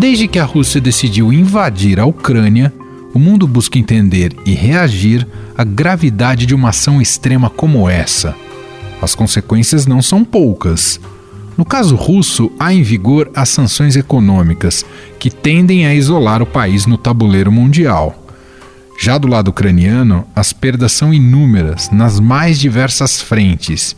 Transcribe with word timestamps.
Desde 0.00 0.26
que 0.26 0.38
a 0.38 0.46
Rússia 0.46 0.80
decidiu 0.80 1.30
invadir 1.30 2.00
a 2.00 2.06
Ucrânia, 2.06 2.72
o 3.12 3.18
mundo 3.18 3.46
busca 3.46 3.78
entender 3.78 4.34
e 4.46 4.54
reagir 4.54 5.28
à 5.54 5.62
gravidade 5.62 6.46
de 6.46 6.54
uma 6.54 6.70
ação 6.70 7.02
extrema 7.02 7.50
como 7.50 7.86
essa. 7.86 8.34
As 9.02 9.14
consequências 9.14 9.86
não 9.86 10.00
são 10.00 10.24
poucas. 10.24 10.98
No 11.54 11.66
caso 11.66 11.96
russo, 11.96 12.50
há 12.58 12.72
em 12.72 12.82
vigor 12.82 13.30
as 13.36 13.50
sanções 13.50 13.94
econômicas, 13.94 14.86
que 15.18 15.28
tendem 15.30 15.84
a 15.84 15.94
isolar 15.94 16.40
o 16.40 16.46
país 16.46 16.86
no 16.86 16.96
tabuleiro 16.96 17.52
mundial. 17.52 18.26
Já 18.98 19.18
do 19.18 19.28
lado 19.28 19.48
ucraniano, 19.48 20.26
as 20.34 20.50
perdas 20.50 20.92
são 20.92 21.12
inúmeras 21.12 21.90
nas 21.90 22.18
mais 22.18 22.58
diversas 22.58 23.20
frentes. 23.20 23.94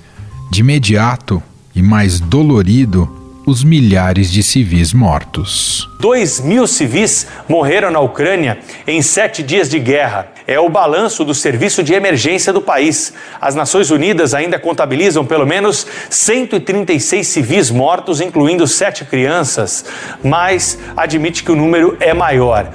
De 0.51 0.63
imediato 0.63 1.41
e 1.77 1.81
mais 1.81 2.19
dolorido, 2.19 3.22
os 3.47 3.65
milhares 3.65 4.31
de 4.31 4.43
civis 4.43 4.93
mortos. 4.93 5.89
Dois 5.99 6.41
mil 6.41 6.67
civis 6.67 7.27
morreram 7.49 7.91
na 7.91 8.01
Ucrânia 8.01 8.59
em 8.87 9.03
sete 9.03 9.43
dias 9.43 9.69
de 9.69 9.79
guerra. 9.79 10.29
É 10.47 10.59
o 10.59 10.69
balanço 10.69 11.25
do 11.25 11.35
serviço 11.35 11.83
de 11.83 11.95
emergência 11.95 12.53
do 12.53 12.61
país. 12.61 13.13
As 13.41 13.55
Nações 13.55 13.91
Unidas 13.91 14.35
ainda 14.35 14.59
contabilizam 14.59 15.25
pelo 15.25 15.47
menos 15.47 15.87
136 16.11 17.27
civis 17.27 17.71
mortos, 17.71 18.21
incluindo 18.21 18.67
sete 18.67 19.05
crianças, 19.05 19.85
mas 20.23 20.79
admite 20.97 21.45
que 21.45 21.53
o 21.53 21.57
número 21.57 21.97
é 22.01 22.13
maior. 22.13 22.73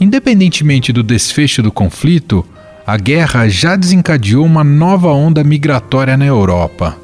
Independentemente 0.00 0.92
do 0.92 1.02
desfecho 1.02 1.62
do 1.62 1.72
conflito, 1.72 2.44
a 2.86 2.96
guerra 2.96 3.48
já 3.48 3.76
desencadeou 3.76 4.44
uma 4.44 4.62
nova 4.62 5.08
onda 5.08 5.42
migratória 5.42 6.16
na 6.16 6.26
Europa. 6.26 7.03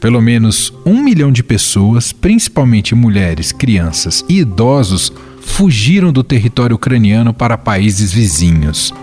Pelo 0.00 0.22
menos 0.22 0.72
um 0.84 1.02
milhão 1.02 1.30
de 1.30 1.42
pessoas, 1.42 2.10
principalmente 2.10 2.94
mulheres, 2.94 3.52
crianças 3.52 4.24
e 4.28 4.38
idosos, 4.38 5.12
fugiram 5.40 6.10
do 6.10 6.24
território 6.24 6.76
ucraniano 6.76 7.34
para 7.34 7.58
países 7.58 8.10
vizinhos. 8.12 8.94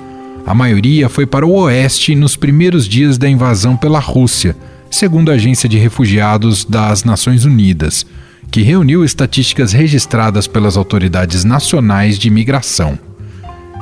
A 0.45 0.55
maioria 0.55 1.07
foi 1.07 1.25
para 1.25 1.45
o 1.45 1.51
oeste 1.51 2.15
nos 2.15 2.35
primeiros 2.35 2.87
dias 2.87 3.17
da 3.17 3.29
invasão 3.29 3.77
pela 3.77 3.99
Rússia, 3.99 4.55
segundo 4.89 5.29
a 5.29 5.35
Agência 5.35 5.69
de 5.69 5.77
Refugiados 5.77 6.65
das 6.65 7.03
Nações 7.03 7.45
Unidas, 7.45 8.05
que 8.49 8.61
reuniu 8.61 9.03
estatísticas 9.03 9.73
registradas 9.73 10.47
pelas 10.47 10.77
autoridades 10.77 11.43
nacionais 11.43 12.17
de 12.17 12.29
imigração. 12.29 12.97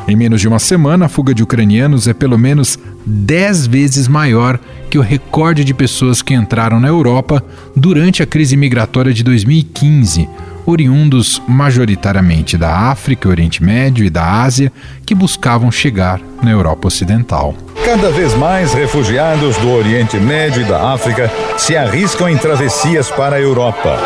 Em 0.07 0.15
menos 0.15 0.39
de 0.39 0.47
uma 0.47 0.59
semana, 0.59 1.05
a 1.05 1.09
fuga 1.09 1.33
de 1.33 1.41
ucranianos 1.41 2.07
é 2.07 2.13
pelo 2.13 2.37
menos 2.37 2.77
10 3.05 3.65
vezes 3.65 4.07
maior 4.07 4.59
que 4.89 4.99
o 4.99 5.01
recorde 5.01 5.63
de 5.63 5.73
pessoas 5.73 6.21
que 6.21 6.35
entraram 6.35 6.79
na 6.79 6.87
Europa 6.87 7.43
durante 7.75 8.21
a 8.21 8.25
crise 8.25 8.55
migratória 8.55 9.11
de 9.11 9.23
2015, 9.23 10.29
oriundos 10.63 11.41
majoritariamente 11.47 12.55
da 12.55 12.71
África, 12.91 13.27
Oriente 13.27 13.63
Médio 13.63 14.05
e 14.05 14.09
da 14.09 14.43
Ásia, 14.43 14.71
que 15.03 15.15
buscavam 15.15 15.71
chegar 15.71 16.21
na 16.41 16.51
Europa 16.51 16.87
Ocidental. 16.87 17.55
Cada 17.83 18.11
vez 18.11 18.35
mais 18.35 18.73
refugiados 18.73 19.57
do 19.57 19.71
Oriente 19.71 20.17
Médio 20.17 20.61
e 20.61 20.65
da 20.65 20.93
África 20.93 21.31
se 21.57 21.75
arriscam 21.75 22.29
em 22.29 22.37
travessias 22.37 23.09
para 23.09 23.37
a 23.37 23.41
Europa. 23.41 23.99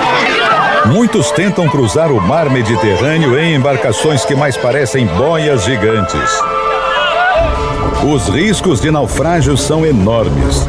Muitos 0.85 1.29
tentam 1.31 1.67
cruzar 1.67 2.11
o 2.11 2.21
mar 2.21 2.49
Mediterrâneo 2.49 3.37
em 3.37 3.55
embarcações 3.55 4.25
que 4.25 4.35
mais 4.35 4.57
parecem 4.57 5.05
boias 5.05 5.63
gigantes. 5.63 6.31
Os 8.11 8.27
riscos 8.29 8.79
de 8.79 8.89
naufrágio 8.89 9.57
são 9.57 9.85
enormes. 9.85 10.67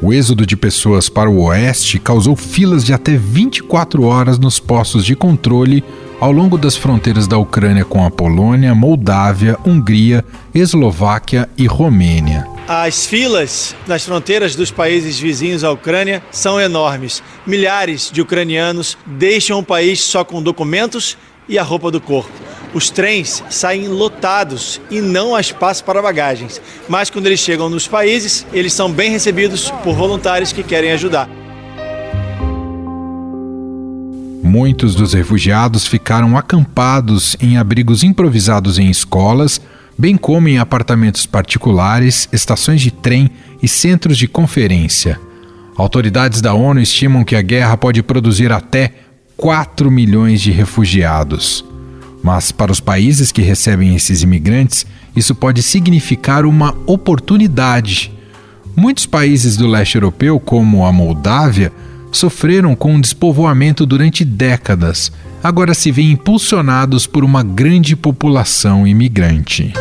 O 0.00 0.12
êxodo 0.12 0.46
de 0.46 0.56
pessoas 0.56 1.08
para 1.08 1.28
o 1.28 1.44
oeste 1.44 1.98
causou 1.98 2.36
filas 2.36 2.84
de 2.84 2.92
até 2.92 3.16
24 3.16 4.04
horas 4.04 4.38
nos 4.38 4.58
postos 4.58 5.04
de 5.04 5.14
controle 5.14 5.84
ao 6.20 6.32
longo 6.32 6.56
das 6.56 6.76
fronteiras 6.76 7.26
da 7.26 7.36
Ucrânia 7.36 7.84
com 7.84 8.04
a 8.04 8.10
Polônia, 8.10 8.74
Moldávia, 8.74 9.58
Hungria, 9.64 10.24
Eslováquia 10.54 11.48
e 11.56 11.66
Romênia. 11.66 12.55
As 12.68 13.06
filas 13.06 13.76
nas 13.86 14.04
fronteiras 14.04 14.56
dos 14.56 14.72
países 14.72 15.20
vizinhos 15.20 15.62
à 15.62 15.70
Ucrânia 15.70 16.20
são 16.32 16.60
enormes. 16.60 17.22
Milhares 17.46 18.10
de 18.12 18.20
ucranianos 18.20 18.98
deixam 19.06 19.60
o 19.60 19.64
país 19.64 20.00
só 20.00 20.24
com 20.24 20.42
documentos 20.42 21.16
e 21.48 21.60
a 21.60 21.62
roupa 21.62 21.92
do 21.92 22.00
corpo. 22.00 22.32
Os 22.74 22.90
trens 22.90 23.44
saem 23.48 23.86
lotados 23.86 24.80
e 24.90 25.00
não 25.00 25.36
há 25.36 25.40
espaço 25.40 25.84
para 25.84 26.02
bagagens. 26.02 26.60
Mas 26.88 27.08
quando 27.08 27.26
eles 27.26 27.38
chegam 27.38 27.70
nos 27.70 27.86
países, 27.86 28.44
eles 28.52 28.72
são 28.72 28.90
bem 28.90 29.12
recebidos 29.12 29.70
por 29.84 29.94
voluntários 29.94 30.52
que 30.52 30.64
querem 30.64 30.90
ajudar. 30.90 31.30
Muitos 34.42 34.96
dos 34.96 35.12
refugiados 35.12 35.86
ficaram 35.86 36.36
acampados 36.36 37.36
em 37.40 37.58
abrigos 37.58 38.02
improvisados 38.02 38.76
em 38.76 38.90
escolas 38.90 39.60
bem 39.98 40.16
como 40.16 40.48
em 40.48 40.58
apartamentos 40.58 41.26
particulares, 41.26 42.28
estações 42.32 42.80
de 42.80 42.90
trem 42.90 43.30
e 43.62 43.68
centros 43.68 44.18
de 44.18 44.28
conferência. 44.28 45.18
Autoridades 45.76 46.40
da 46.40 46.54
ONU 46.54 46.80
estimam 46.80 47.24
que 47.24 47.36
a 47.36 47.42
guerra 47.42 47.76
pode 47.76 48.02
produzir 48.02 48.52
até 48.52 48.92
4 49.36 49.90
milhões 49.90 50.40
de 50.40 50.50
refugiados. 50.50 51.64
Mas 52.22 52.50
para 52.50 52.72
os 52.72 52.80
países 52.80 53.30
que 53.30 53.42
recebem 53.42 53.94
esses 53.94 54.22
imigrantes, 54.22 54.86
isso 55.14 55.34
pode 55.34 55.62
significar 55.62 56.44
uma 56.44 56.74
oportunidade. 56.86 58.12
Muitos 58.74 59.06
países 59.06 59.56
do 59.56 59.66
leste 59.66 59.94
europeu, 59.94 60.40
como 60.40 60.84
a 60.84 60.92
Moldávia, 60.92 61.72
sofreram 62.10 62.74
com 62.74 62.94
um 62.94 63.00
despovoamento 63.00 63.84
durante 63.84 64.24
décadas, 64.24 65.12
agora 65.42 65.74
se 65.74 65.92
veem 65.92 66.12
impulsionados 66.12 67.06
por 67.06 67.22
uma 67.22 67.42
grande 67.42 67.94
população 67.94 68.86
imigrante. 68.86 69.72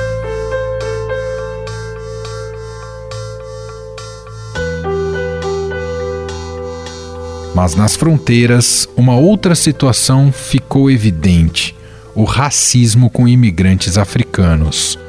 Mas 7.56 7.74
nas 7.74 7.96
fronteiras, 7.96 8.88
uma 8.98 9.16
outra 9.16 9.56
situação 9.56 10.30
ficou 10.30 10.92
evidente: 10.92 11.74
o 12.14 12.26
racismo 12.26 13.10
com 13.10 13.26
imigrantes 13.28 13.98
africanos. 13.98 15.00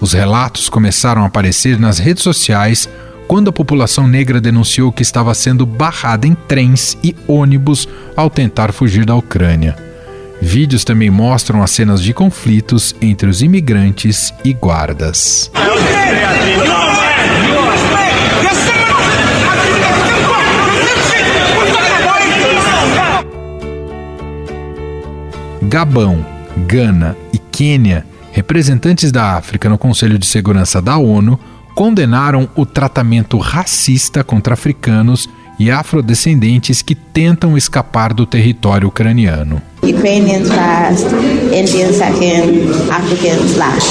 Os 0.00 0.14
relatos 0.14 0.70
começaram 0.70 1.22
a 1.22 1.26
aparecer 1.26 1.78
nas 1.78 1.98
redes 1.98 2.22
sociais 2.22 2.88
quando 3.28 3.50
a 3.50 3.52
população 3.52 4.06
negra 4.08 4.40
denunciou 4.40 4.90
que 4.90 5.02
estava 5.02 5.34
sendo 5.34 5.66
barrada 5.66 6.26
em 6.26 6.34
trens 6.34 6.96
e 7.04 7.14
ônibus 7.28 7.86
ao 8.16 8.30
tentar 8.30 8.72
fugir 8.72 9.04
da 9.04 9.14
Ucrânia. 9.14 9.76
Vídeos 10.40 10.84
também 10.84 11.10
mostram 11.10 11.62
as 11.62 11.70
cenas 11.70 12.02
de 12.02 12.14
conflitos 12.14 12.96
entre 13.02 13.28
os 13.28 13.42
imigrantes 13.42 14.32
e 14.42 14.54
guardas. 14.54 15.50
Gabão, 25.70 26.26
Gana 26.66 27.16
e 27.32 27.38
Quênia, 27.38 28.04
representantes 28.32 29.12
da 29.12 29.36
África 29.36 29.68
no 29.68 29.78
Conselho 29.78 30.18
de 30.18 30.26
Segurança 30.26 30.82
da 30.82 30.96
ONU, 30.96 31.38
condenaram 31.76 32.48
o 32.56 32.66
tratamento 32.66 33.38
racista 33.38 34.24
contra 34.24 34.54
africanos 34.54 35.30
e 35.60 35.70
afrodescendentes 35.70 36.82
que 36.82 36.96
tentam 36.96 37.56
escapar 37.56 38.12
do 38.12 38.26
território 38.26 38.88
ucraniano. 38.88 39.62
Ukrainians 39.80 40.48
first, 40.48 41.06
Indians 41.54 41.94
second, 41.94 42.90
Africans 42.90 43.56
last. 43.56 43.86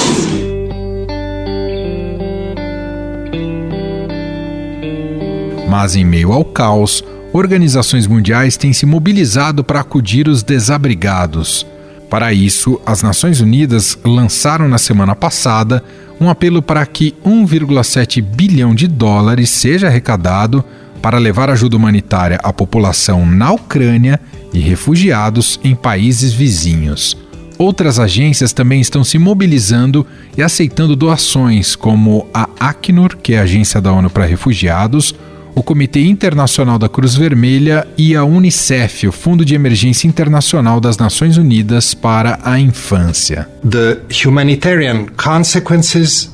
Mas 5.66 5.96
em 5.96 6.04
meio 6.04 6.30
ao 6.30 6.44
caos, 6.44 7.02
organizações 7.32 8.06
mundiais 8.06 8.56
têm 8.56 8.72
se 8.72 8.84
mobilizado 8.84 9.62
para 9.62 9.80
acudir 9.80 10.28
os 10.28 10.42
desabrigados. 10.42 11.66
Para 12.08 12.32
isso, 12.32 12.80
as 12.84 13.02
Nações 13.02 13.40
Unidas 13.40 13.96
lançaram 14.04 14.68
na 14.68 14.78
semana 14.78 15.14
passada 15.14 15.82
um 16.20 16.28
apelo 16.28 16.60
para 16.60 16.84
que 16.84 17.14
1,7 17.24 18.20
bilhão 18.20 18.74
de 18.74 18.88
dólares 18.88 19.48
seja 19.48 19.86
arrecadado 19.86 20.64
para 21.00 21.18
levar 21.18 21.48
ajuda 21.48 21.76
humanitária 21.76 22.38
à 22.42 22.52
população 22.52 23.24
na 23.24 23.52
Ucrânia 23.52 24.20
e 24.52 24.58
refugiados 24.58 25.58
em 25.62 25.74
países 25.74 26.32
vizinhos. 26.32 27.16
Outras 27.56 27.98
agências 27.98 28.52
também 28.52 28.80
estão 28.80 29.04
se 29.04 29.18
mobilizando 29.18 30.06
e 30.36 30.42
aceitando 30.42 30.96
doações, 30.96 31.76
como 31.76 32.26
a 32.34 32.48
Acnur, 32.58 33.16
que 33.18 33.34
é 33.34 33.38
a 33.38 33.42
agência 33.42 33.80
da 33.80 33.92
ONU 33.92 34.10
para 34.10 34.24
refugiados, 34.24 35.14
o 35.54 35.62
Comitê 35.62 36.00
Internacional 36.00 36.78
da 36.78 36.88
Cruz 36.88 37.14
Vermelha 37.14 37.86
e 37.96 38.14
a 38.14 38.24
Unicef, 38.24 39.06
o 39.06 39.12
Fundo 39.12 39.44
de 39.44 39.54
Emergência 39.54 40.06
Internacional 40.06 40.80
das 40.80 40.96
Nações 40.96 41.36
Unidas 41.36 41.94
para 41.94 42.38
a 42.44 42.58
Infância. 42.58 43.48
The 43.68 43.98
humanitarian 44.24 45.06
consequences 45.16 46.30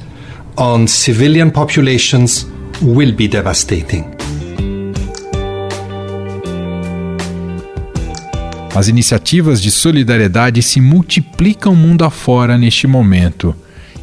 on 0.57 0.87
civilian 0.87 1.51
populations 1.51 2.47
will 2.83 3.13
be 3.13 3.29
devastating. 3.29 4.05
As 8.75 8.89
iniciativas 8.89 9.63
de 9.63 9.71
solidariedade 9.71 10.63
se 10.63 10.83
multiplicam 10.83 11.75
mundo 11.75 12.05
afora 12.05 12.59
neste 12.59 12.87
momento. 12.87 13.57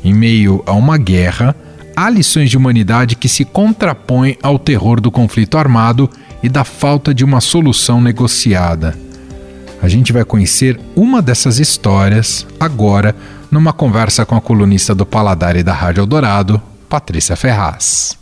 Em 0.03 0.11
meio 0.11 0.63
a 0.65 0.73
uma 0.73 0.97
guerra, 0.97 1.55
há 1.95 2.09
lições 2.09 2.49
de 2.49 2.57
humanidade 2.57 3.15
que 3.15 3.29
se 3.29 3.45
contrapõem 3.45 4.37
ao 4.41 4.57
terror 4.57 4.99
do 4.99 5.11
conflito 5.11 5.57
armado 5.57 6.09
e 6.41 6.49
da 6.49 6.63
falta 6.63 7.13
de 7.13 7.23
uma 7.23 7.39
solução 7.39 8.01
negociada. 8.01 8.97
A 9.81 9.87
gente 9.87 10.13
vai 10.13 10.23
conhecer 10.23 10.79
uma 10.95 11.21
dessas 11.21 11.59
histórias 11.59 12.47
agora 12.59 13.15
numa 13.51 13.73
conversa 13.73 14.25
com 14.25 14.35
a 14.35 14.41
colunista 14.41 14.95
do 14.95 15.05
Paladar 15.05 15.55
e 15.55 15.63
da 15.63 15.73
Rádio 15.73 16.01
Eldorado, 16.01 16.61
Patrícia 16.89 17.35
Ferraz. 17.35 18.17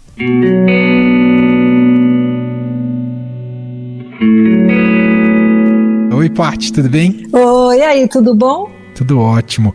Oi, 6.14 6.30
Paty, 6.30 6.74
tudo 6.74 6.90
bem? 6.90 7.28
Oi, 7.32 7.82
aí, 7.82 8.08
tudo 8.08 8.36
bom? 8.36 8.70
Tudo 8.94 9.20
ótimo. 9.20 9.74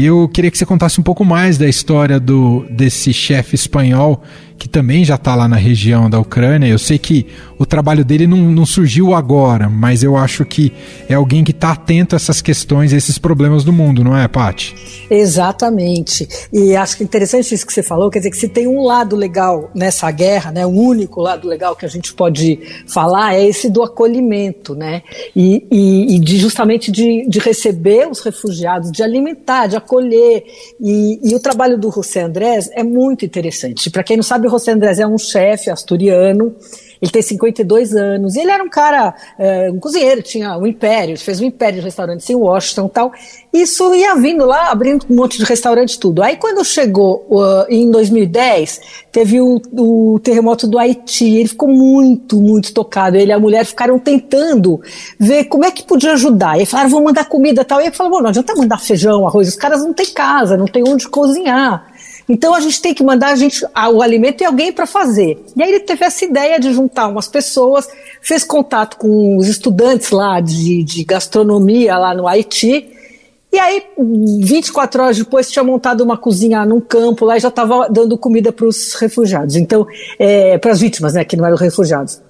Eu 0.00 0.28
queria 0.28 0.48
que 0.48 0.56
você 0.56 0.64
contasse 0.64 1.00
um 1.00 1.02
pouco 1.02 1.24
mais 1.24 1.58
da 1.58 1.68
história 1.68 2.20
do 2.20 2.64
desse 2.70 3.12
chefe 3.12 3.56
espanhol 3.56 4.22
que 4.58 4.68
também 4.68 5.04
já 5.04 5.14
está 5.14 5.34
lá 5.34 5.46
na 5.46 5.56
região 5.56 6.10
da 6.10 6.18
Ucrânia. 6.18 6.66
Eu 6.66 6.78
sei 6.78 6.98
que 6.98 7.26
o 7.58 7.66
trabalho 7.66 8.04
dele 8.04 8.26
não, 8.26 8.36
não 8.36 8.66
surgiu 8.66 9.14
agora, 9.14 9.68
mas 9.68 10.02
eu 10.02 10.16
acho 10.16 10.44
que 10.44 10.72
é 11.08 11.14
alguém 11.14 11.44
que 11.44 11.50
está 11.50 11.72
atento 11.72 12.14
a 12.14 12.16
essas 12.16 12.42
questões, 12.42 12.92
a 12.92 12.96
esses 12.96 13.18
problemas 13.18 13.64
do 13.64 13.72
mundo, 13.72 14.02
não 14.02 14.16
é, 14.16 14.26
Paty? 14.26 14.74
Exatamente. 15.10 16.28
E 16.52 16.74
acho 16.76 16.96
que 16.96 17.04
interessante 17.04 17.54
isso 17.54 17.66
que 17.66 17.72
você 17.72 17.82
falou, 17.82 18.10
quer 18.10 18.18
dizer 18.18 18.30
que 18.30 18.36
se 18.36 18.48
tem 18.48 18.66
um 18.66 18.82
lado 18.82 19.16
legal 19.16 19.70
nessa 19.74 20.10
guerra, 20.10 20.50
né, 20.50 20.66
o 20.66 20.70
único 20.70 21.20
lado 21.20 21.48
legal 21.48 21.74
que 21.76 21.86
a 21.86 21.88
gente 21.88 22.12
pode 22.12 22.58
falar 22.86 23.34
é 23.34 23.44
esse 23.44 23.70
do 23.70 23.82
acolhimento, 23.82 24.74
né, 24.74 25.02
e, 25.34 25.66
e, 25.70 26.16
e 26.16 26.20
de 26.20 26.36
justamente 26.36 26.90
de, 26.90 27.28
de 27.28 27.38
receber 27.38 28.08
os 28.08 28.20
refugiados, 28.20 28.90
de 28.90 29.02
alimentar, 29.02 29.66
de 29.66 29.76
acolher. 29.76 30.44
E, 30.80 31.20
e 31.22 31.34
o 31.34 31.40
trabalho 31.40 31.78
do 31.78 31.90
José 31.90 32.22
Andrés 32.22 32.70
é 32.72 32.82
muito 32.82 33.24
interessante. 33.24 33.90
Para 33.90 34.02
quem 34.02 34.16
não 34.16 34.24
sabe, 34.24 34.47
o 34.48 34.50
José 34.50 34.72
Andrés 34.72 34.98
é 34.98 35.06
um 35.06 35.18
chefe 35.18 35.70
asturiano, 35.70 36.54
ele 37.00 37.10
tem 37.10 37.22
52 37.22 37.94
anos, 37.94 38.34
e 38.34 38.40
ele 38.40 38.50
era 38.50 38.62
um 38.62 38.68
cara, 38.68 39.14
é, 39.38 39.70
um 39.70 39.78
cozinheiro, 39.78 40.20
tinha 40.22 40.58
um 40.58 40.66
império, 40.66 41.16
fez 41.16 41.40
um 41.40 41.44
império 41.44 41.78
de 41.78 41.84
restaurantes 41.84 42.28
em 42.28 42.34
Washington 42.34 42.86
e 42.86 42.90
tal. 42.90 43.12
Isso 43.52 43.94
ia 43.94 44.14
vindo 44.16 44.44
lá, 44.44 44.70
abrindo 44.70 45.06
um 45.08 45.14
monte 45.14 45.38
de 45.38 45.44
restaurantes 45.44 45.96
tudo. 45.96 46.22
Aí 46.22 46.36
quando 46.36 46.64
chegou 46.64 47.24
uh, 47.30 47.64
em 47.68 47.90
2010, 47.90 48.80
teve 49.12 49.40
o, 49.40 49.60
o, 49.72 50.18
terremoto 50.22 50.66
do 50.66 50.78
Haiti, 50.78 51.36
ele 51.36 51.48
ficou 51.48 51.68
muito, 51.68 52.40
muito 52.40 52.74
tocado. 52.74 53.16
Ele 53.16 53.30
e 53.30 53.32
a 53.32 53.38
mulher 53.38 53.64
ficaram 53.64 53.98
tentando 53.98 54.80
ver 55.18 55.44
como 55.44 55.64
é 55.64 55.70
que 55.70 55.84
podia 55.84 56.12
ajudar. 56.12 56.60
E 56.60 56.66
falaram, 56.66 56.90
vamos 56.90 57.06
mandar 57.06 57.24
comida 57.26 57.62
e 57.62 57.64
tal. 57.64 57.80
E 57.80 57.84
ele 57.84 57.94
falou, 57.94 58.20
não 58.20 58.30
adianta 58.30 58.54
mandar 58.54 58.78
feijão, 58.78 59.26
arroz, 59.26 59.48
os 59.48 59.56
caras 59.56 59.82
não 59.82 59.94
têm 59.94 60.06
casa, 60.06 60.56
não 60.56 60.66
tem 60.66 60.82
onde 60.86 61.08
cozinhar. 61.08 61.86
Então 62.28 62.54
a 62.54 62.60
gente 62.60 62.82
tem 62.82 62.92
que 62.92 63.02
mandar 63.02 63.28
a 63.28 63.36
gente, 63.36 63.64
o 63.64 64.02
alimento 64.02 64.42
e 64.42 64.44
alguém 64.44 64.72
para 64.72 64.86
fazer. 64.86 65.42
E 65.56 65.62
aí 65.62 65.70
ele 65.70 65.80
teve 65.80 66.04
essa 66.04 66.24
ideia 66.24 66.60
de 66.60 66.72
juntar 66.72 67.08
umas 67.08 67.26
pessoas, 67.26 67.88
fez 68.20 68.44
contato 68.44 68.98
com 68.98 69.36
os 69.36 69.48
estudantes 69.48 70.10
lá 70.10 70.40
de, 70.40 70.84
de 70.84 71.04
gastronomia 71.04 71.96
lá 71.96 72.14
no 72.14 72.28
Haiti. 72.28 72.90
E 73.50 73.58
aí, 73.58 73.82
24 74.42 75.02
horas 75.02 75.16
depois, 75.16 75.50
tinha 75.50 75.64
montado 75.64 76.02
uma 76.02 76.18
cozinha 76.18 76.66
num 76.66 76.82
campo 76.82 77.24
lá 77.24 77.38
e 77.38 77.40
já 77.40 77.48
estava 77.48 77.88
dando 77.88 78.18
comida 78.18 78.52
para 78.52 78.66
os 78.66 78.92
refugiados. 78.92 79.56
Então, 79.56 79.86
é, 80.18 80.58
para 80.58 80.70
as 80.70 80.80
vítimas, 80.80 81.14
né, 81.14 81.24
que 81.24 81.34
não 81.34 81.46
eram 81.46 81.56
refugiados 81.56 82.20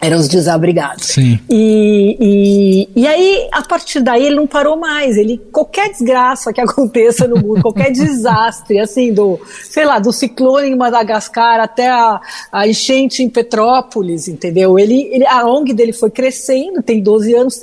eram 0.00 0.16
os 0.16 0.28
desabrigados. 0.28 1.08
Sim. 1.08 1.38
E, 1.48 2.16
e, 2.18 3.00
e 3.02 3.06
aí, 3.06 3.48
a 3.52 3.62
partir 3.62 4.00
daí, 4.00 4.24
ele 4.26 4.36
não 4.36 4.46
parou 4.46 4.76
mais. 4.76 5.16
Ele, 5.16 5.38
qualquer 5.52 5.90
desgraça 5.90 6.52
que 6.52 6.60
aconteça 6.62 7.28
no 7.28 7.36
mundo, 7.36 7.60
qualquer 7.60 7.92
desastre, 7.92 8.78
assim, 8.78 9.12
do, 9.12 9.38
sei 9.64 9.84
lá, 9.84 9.98
do 9.98 10.12
ciclone 10.12 10.70
em 10.70 10.76
Madagascar 10.76 11.60
até 11.60 11.88
a, 11.88 12.20
a 12.50 12.66
enchente 12.66 13.22
em 13.22 13.28
Petrópolis, 13.28 14.26
entendeu? 14.26 14.78
Ele, 14.78 15.02
ele, 15.12 15.26
a 15.26 15.46
ONG 15.46 15.74
dele 15.74 15.92
foi 15.92 16.10
crescendo, 16.10 16.82
tem 16.82 17.02
12 17.02 17.34
anos, 17.34 17.60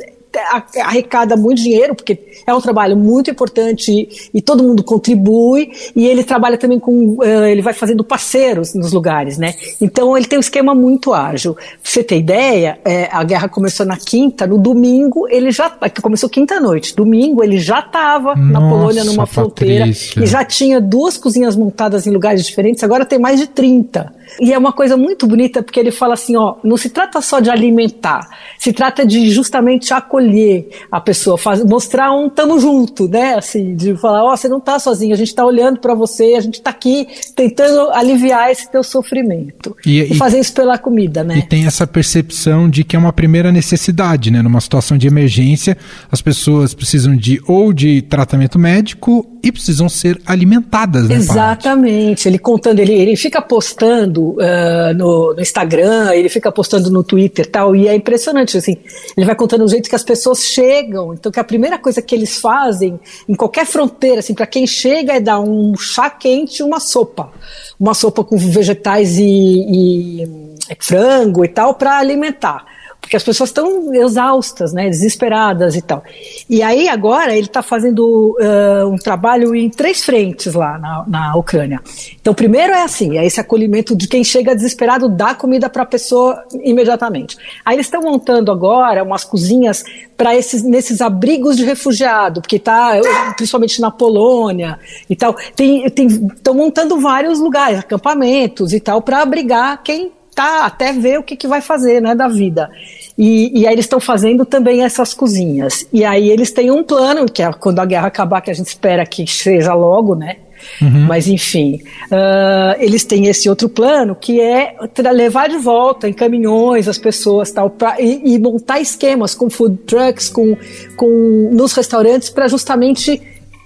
arrecada 0.83 1.35
muito 1.35 1.61
dinheiro, 1.61 1.95
porque 1.95 2.26
é 2.45 2.53
um 2.53 2.61
trabalho 2.61 2.95
muito 2.95 3.29
importante 3.29 3.91
e, 3.91 4.37
e 4.37 4.41
todo 4.41 4.63
mundo 4.63 4.83
contribui, 4.83 5.71
e 5.95 6.05
ele 6.05 6.23
trabalha 6.23 6.57
também 6.57 6.79
com, 6.79 7.15
uh, 7.15 7.45
ele 7.45 7.61
vai 7.61 7.73
fazendo 7.73 8.03
parceiros 8.03 8.73
nos 8.73 8.91
lugares, 8.91 9.37
né? 9.37 9.53
Então 9.81 10.17
ele 10.17 10.25
tem 10.25 10.37
um 10.37 10.41
esquema 10.41 10.73
muito 10.73 11.13
ágil. 11.13 11.53
Pra 11.53 11.63
você 11.83 12.03
ter 12.03 12.17
ideia, 12.17 12.79
é, 12.83 13.09
a 13.11 13.23
guerra 13.23 13.47
começou 13.49 13.85
na 13.85 13.97
quinta, 13.97 14.45
no 14.45 14.57
domingo 14.57 15.27
ele 15.29 15.51
já, 15.51 15.69
começou 16.01 16.29
quinta 16.29 16.59
noite, 16.59 16.95
domingo 16.95 17.43
ele 17.43 17.59
já 17.59 17.79
estava 17.79 18.35
na 18.35 18.59
Polônia, 18.59 19.03
numa 19.03 19.25
fronteira, 19.25 19.85
Patrícia. 19.85 20.23
e 20.23 20.27
já 20.27 20.43
tinha 20.43 20.79
duas 20.79 21.17
cozinhas 21.17 21.55
montadas 21.55 22.07
em 22.07 22.11
lugares 22.11 22.45
diferentes, 22.45 22.83
agora 22.83 23.05
tem 23.05 23.19
mais 23.19 23.39
de 23.39 23.47
30. 23.47 24.13
E 24.39 24.53
é 24.53 24.57
uma 24.57 24.73
coisa 24.73 24.97
muito 24.97 25.25
bonita 25.25 25.63
porque 25.63 25.79
ele 25.79 25.91
fala 25.91 26.13
assim, 26.13 26.35
ó, 26.35 26.55
não 26.63 26.77
se 26.77 26.89
trata 26.89 27.21
só 27.21 27.39
de 27.39 27.49
alimentar, 27.49 28.27
se 28.57 28.73
trata 28.73 29.05
de 29.05 29.29
justamente 29.29 29.93
acolher 29.93 30.69
a 30.91 30.99
pessoa, 30.99 31.37
faz, 31.37 31.63
mostrar 31.63 32.11
um 32.11 32.26
tamo 32.29 32.59
junto, 32.59 33.07
né? 33.07 33.35
Assim, 33.35 33.75
de 33.75 33.95
falar, 33.95 34.23
ó, 34.23 34.35
você 34.35 34.47
não 34.47 34.59
tá 34.59 34.79
sozinho, 34.79 35.13
a 35.13 35.17
gente 35.17 35.33
tá 35.33 35.45
olhando 35.45 35.79
para 35.79 35.93
você, 35.93 36.35
a 36.37 36.41
gente 36.41 36.61
tá 36.61 36.69
aqui 36.69 37.07
tentando 37.35 37.89
aliviar 37.91 38.51
esse 38.51 38.69
teu 38.69 38.83
sofrimento. 38.83 39.75
E, 39.85 39.99
e, 40.01 40.11
e, 40.13 40.15
fazer 40.15 40.39
isso 40.39 40.53
pela 40.53 40.77
comida, 40.77 41.23
né? 41.23 41.37
E 41.37 41.41
tem 41.43 41.65
essa 41.65 41.85
percepção 41.85 42.69
de 42.69 42.83
que 42.83 42.95
é 42.95 42.99
uma 42.99 43.13
primeira 43.13 43.51
necessidade, 43.51 44.31
né? 44.31 44.41
Numa 44.41 44.61
situação 44.61 44.97
de 44.97 45.07
emergência, 45.07 45.77
as 46.11 46.21
pessoas 46.21 46.73
precisam 46.73 47.15
de 47.15 47.41
ou 47.47 47.73
de 47.73 48.01
tratamento 48.01 48.57
médico 48.57 49.25
e 49.43 49.51
precisam 49.51 49.87
ser 49.87 50.19
alimentadas, 50.25 51.07
né? 51.07 51.15
Exatamente. 51.15 52.27
Ele 52.27 52.37
contando, 52.37 52.79
ele, 52.79 52.93
ele 52.93 53.15
fica 53.15 53.41
postando 53.41 54.31
uh, 54.31 54.93
no, 54.95 55.33
no, 55.33 55.41
Instagram, 55.41 56.13
ele 56.13 56.29
fica 56.29 56.51
postando 56.51 56.89
no 56.89 57.03
Twitter 57.03 57.45
e 57.45 57.49
tal, 57.49 57.75
e 57.75 57.87
é 57.87 57.95
impressionante, 57.95 58.57
assim, 58.57 58.77
ele 59.15 59.25
vai 59.25 59.35
contando 59.35 59.63
o 59.63 59.67
jeito 59.67 59.89
que 59.89 59.95
as 59.95 60.03
pessoas 60.03 60.43
chegam, 60.43 61.13
então 61.13 61.31
que 61.31 61.39
a 61.39 61.43
primeira 61.43 61.77
coisa 61.77 62.01
que 62.01 62.13
eles 62.17 62.37
fazem 62.37 62.99
em 63.27 63.35
qualquer 63.35 63.65
fronteira, 63.65 64.19
assim, 64.19 64.33
para 64.33 64.47
quem 64.47 64.67
chega 64.67 65.13
é 65.13 65.19
dar 65.19 65.39
um 65.39 65.75
chá 65.77 66.09
quente 66.09 66.59
e 66.59 66.63
uma 66.63 66.79
sopa, 66.79 67.31
uma 67.79 67.93
sopa 67.93 68.23
com 68.23 68.37
vegetais 68.37 69.17
e, 69.17 69.23
e 69.23 70.77
frango 70.79 71.45
e 71.45 71.47
tal 71.47 71.73
para 71.73 71.97
alimentar 71.97 72.65
porque 73.07 73.15
as 73.15 73.23
pessoas 73.23 73.51
estão 73.51 73.93
exaustas, 73.93 74.73
né, 74.73 74.89
desesperadas 74.89 75.77
e 75.77 75.81
tal. 75.81 76.03
E 76.49 76.61
aí 76.61 76.89
agora 76.89 77.33
ele 77.33 77.47
está 77.47 77.63
fazendo 77.63 78.35
uh, 78.37 78.85
um 78.85 78.97
trabalho 78.97 79.55
em 79.55 79.69
três 79.69 80.03
frentes 80.03 80.53
lá 80.53 80.77
na, 80.77 81.05
na 81.07 81.35
Ucrânia. 81.37 81.79
Então, 82.19 82.33
primeiro 82.33 82.73
é 82.73 82.83
assim, 82.83 83.17
é 83.17 83.25
esse 83.25 83.39
acolhimento 83.39 83.95
de 83.95 84.09
quem 84.09 84.25
chega 84.25 84.53
desesperado 84.53 85.07
dá 85.07 85.33
comida 85.33 85.69
para 85.69 85.83
a 85.83 85.85
pessoa 85.85 86.43
imediatamente. 86.61 87.37
Aí 87.63 87.77
eles 87.77 87.85
estão 87.85 88.01
montando 88.01 88.51
agora 88.51 89.03
umas 89.03 89.23
cozinhas 89.23 89.85
para 90.17 90.35
esses 90.35 90.61
nesses 90.61 90.99
abrigos 90.99 91.55
de 91.55 91.63
refugiado, 91.63 92.41
porque 92.41 92.57
está 92.57 92.91
principalmente 93.37 93.79
na 93.79 93.89
Polônia 93.89 94.77
e 95.09 95.15
tal. 95.15 95.33
Tem 95.55 95.85
estão 95.85 96.53
montando 96.53 96.99
vários 96.99 97.39
lugares, 97.39 97.79
acampamentos 97.79 98.73
e 98.73 98.81
tal 98.81 99.01
para 99.01 99.21
abrigar 99.21 99.81
quem 99.81 100.11
tá 100.37 100.67
até 100.67 100.93
ver 100.93 101.17
o 101.17 101.23
que, 101.23 101.35
que 101.35 101.47
vai 101.47 101.61
fazer 101.61 101.99
né, 101.99 102.13
da 102.13 102.27
vida. 102.27 102.69
E, 103.17 103.59
e 103.59 103.65
aí 103.65 103.73
eles 103.73 103.85
estão 103.85 103.99
fazendo 103.99 104.45
também 104.45 104.83
essas 104.83 105.11
cozinhas. 105.11 105.87
E 105.91 106.05
aí 106.05 106.29
eles 106.29 106.51
têm 106.51 106.69
um 106.69 106.83
plano, 106.83 107.25
que 107.25 107.41
é 107.41 107.51
quando 107.51 107.79
a 107.79 107.85
guerra 107.85 108.05
acabar, 108.05 108.39
que 108.41 108.51
a 108.51 108.53
gente 108.53 108.67
espera 108.67 109.03
que 109.03 109.25
seja 109.25 109.73
logo, 109.73 110.13
né? 110.13 110.35
Uhum. 110.79 111.07
Mas 111.07 111.27
enfim, 111.27 111.81
uh, 112.11 112.79
eles 112.79 113.03
têm 113.03 113.25
esse 113.25 113.49
outro 113.49 113.67
plano 113.67 114.15
que 114.15 114.39
é 114.39 114.75
levar 115.11 115.49
de 115.49 115.57
volta 115.57 116.07
em 116.07 116.13
caminhões 116.13 116.87
as 116.87 116.99
pessoas 116.99 117.51
tal, 117.51 117.71
pra, 117.71 117.99
e, 117.99 118.35
e 118.35 118.39
montar 118.39 118.79
esquemas 118.79 119.33
com 119.33 119.49
food 119.49 119.77
trucks, 119.87 120.29
com, 120.29 120.55
com 120.95 121.49
nos 121.51 121.73
restaurantes 121.73 122.29
para 122.29 122.47
justamente 122.47 123.21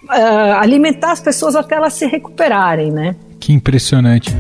uh, 0.06 0.54
alimentar 0.60 1.12
as 1.12 1.20
pessoas 1.20 1.54
até 1.54 1.75
elas 1.75 1.94
se 1.94 2.06
recuperarem, 2.06 2.92
né? 2.92 3.16
Que 3.42 3.51
impressionante. 3.51 4.32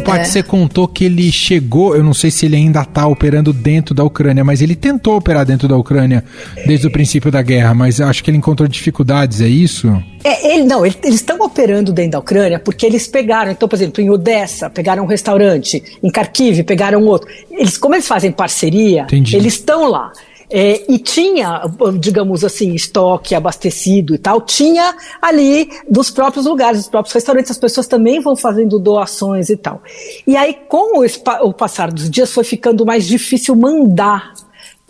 O 0.00 0.02
Paty, 0.02 0.20
é. 0.20 0.24
você 0.24 0.42
contou 0.42 0.88
que 0.88 1.04
ele 1.04 1.30
chegou, 1.30 1.94
eu 1.94 2.02
não 2.02 2.14
sei 2.14 2.30
se 2.30 2.46
ele 2.46 2.56
ainda 2.56 2.80
está 2.80 3.06
operando 3.06 3.52
dentro 3.52 3.94
da 3.94 4.02
Ucrânia, 4.02 4.42
mas 4.42 4.62
ele 4.62 4.74
tentou 4.74 5.14
operar 5.16 5.44
dentro 5.44 5.68
da 5.68 5.76
Ucrânia 5.76 6.24
desde 6.66 6.86
o 6.86 6.90
princípio 6.90 7.30
da 7.30 7.42
guerra, 7.42 7.74
mas 7.74 8.00
acho 8.00 8.24
que 8.24 8.30
ele 8.30 8.38
encontrou 8.38 8.66
dificuldades, 8.66 9.42
é 9.42 9.46
isso? 9.46 9.88
É, 10.24 10.54
ele, 10.54 10.64
não, 10.64 10.86
ele, 10.86 10.96
eles 11.02 11.16
estão 11.16 11.38
operando 11.40 11.92
dentro 11.92 12.12
da 12.12 12.18
Ucrânia 12.18 12.58
porque 12.58 12.86
eles 12.86 13.06
pegaram, 13.06 13.50
então, 13.50 13.68
por 13.68 13.76
exemplo, 13.76 14.02
em 14.02 14.08
Odessa, 14.08 14.70
pegaram 14.70 15.04
um 15.04 15.06
restaurante, 15.06 15.82
em 16.02 16.10
Kharkiv, 16.10 16.62
pegaram 16.64 17.04
outro. 17.04 17.28
Eles, 17.50 17.76
como 17.76 17.94
eles 17.94 18.08
fazem 18.08 18.32
parceria, 18.32 19.02
Entendi. 19.02 19.36
eles 19.36 19.52
estão 19.54 19.86
lá. 19.90 20.12
É, 20.50 20.92
e 20.92 20.98
tinha, 20.98 21.62
digamos 21.98 22.44
assim, 22.44 22.74
estoque 22.74 23.34
abastecido 23.34 24.14
e 24.14 24.18
tal, 24.18 24.40
tinha 24.40 24.94
ali 25.22 25.70
dos 25.88 26.10
próprios 26.10 26.44
lugares, 26.44 26.80
dos 26.80 26.88
próprios 26.88 27.14
restaurantes, 27.14 27.52
as 27.52 27.58
pessoas 27.58 27.86
também 27.86 28.20
vão 28.20 28.34
fazendo 28.34 28.78
doações 28.78 29.48
e 29.48 29.56
tal. 29.56 29.82
E 30.26 30.36
aí, 30.36 30.56
com 30.68 31.00
o, 31.00 31.06
o 31.48 31.52
passar 31.52 31.92
dos 31.92 32.10
dias, 32.10 32.32
foi 32.32 32.44
ficando 32.44 32.84
mais 32.84 33.06
difícil 33.06 33.54
mandar 33.54 34.32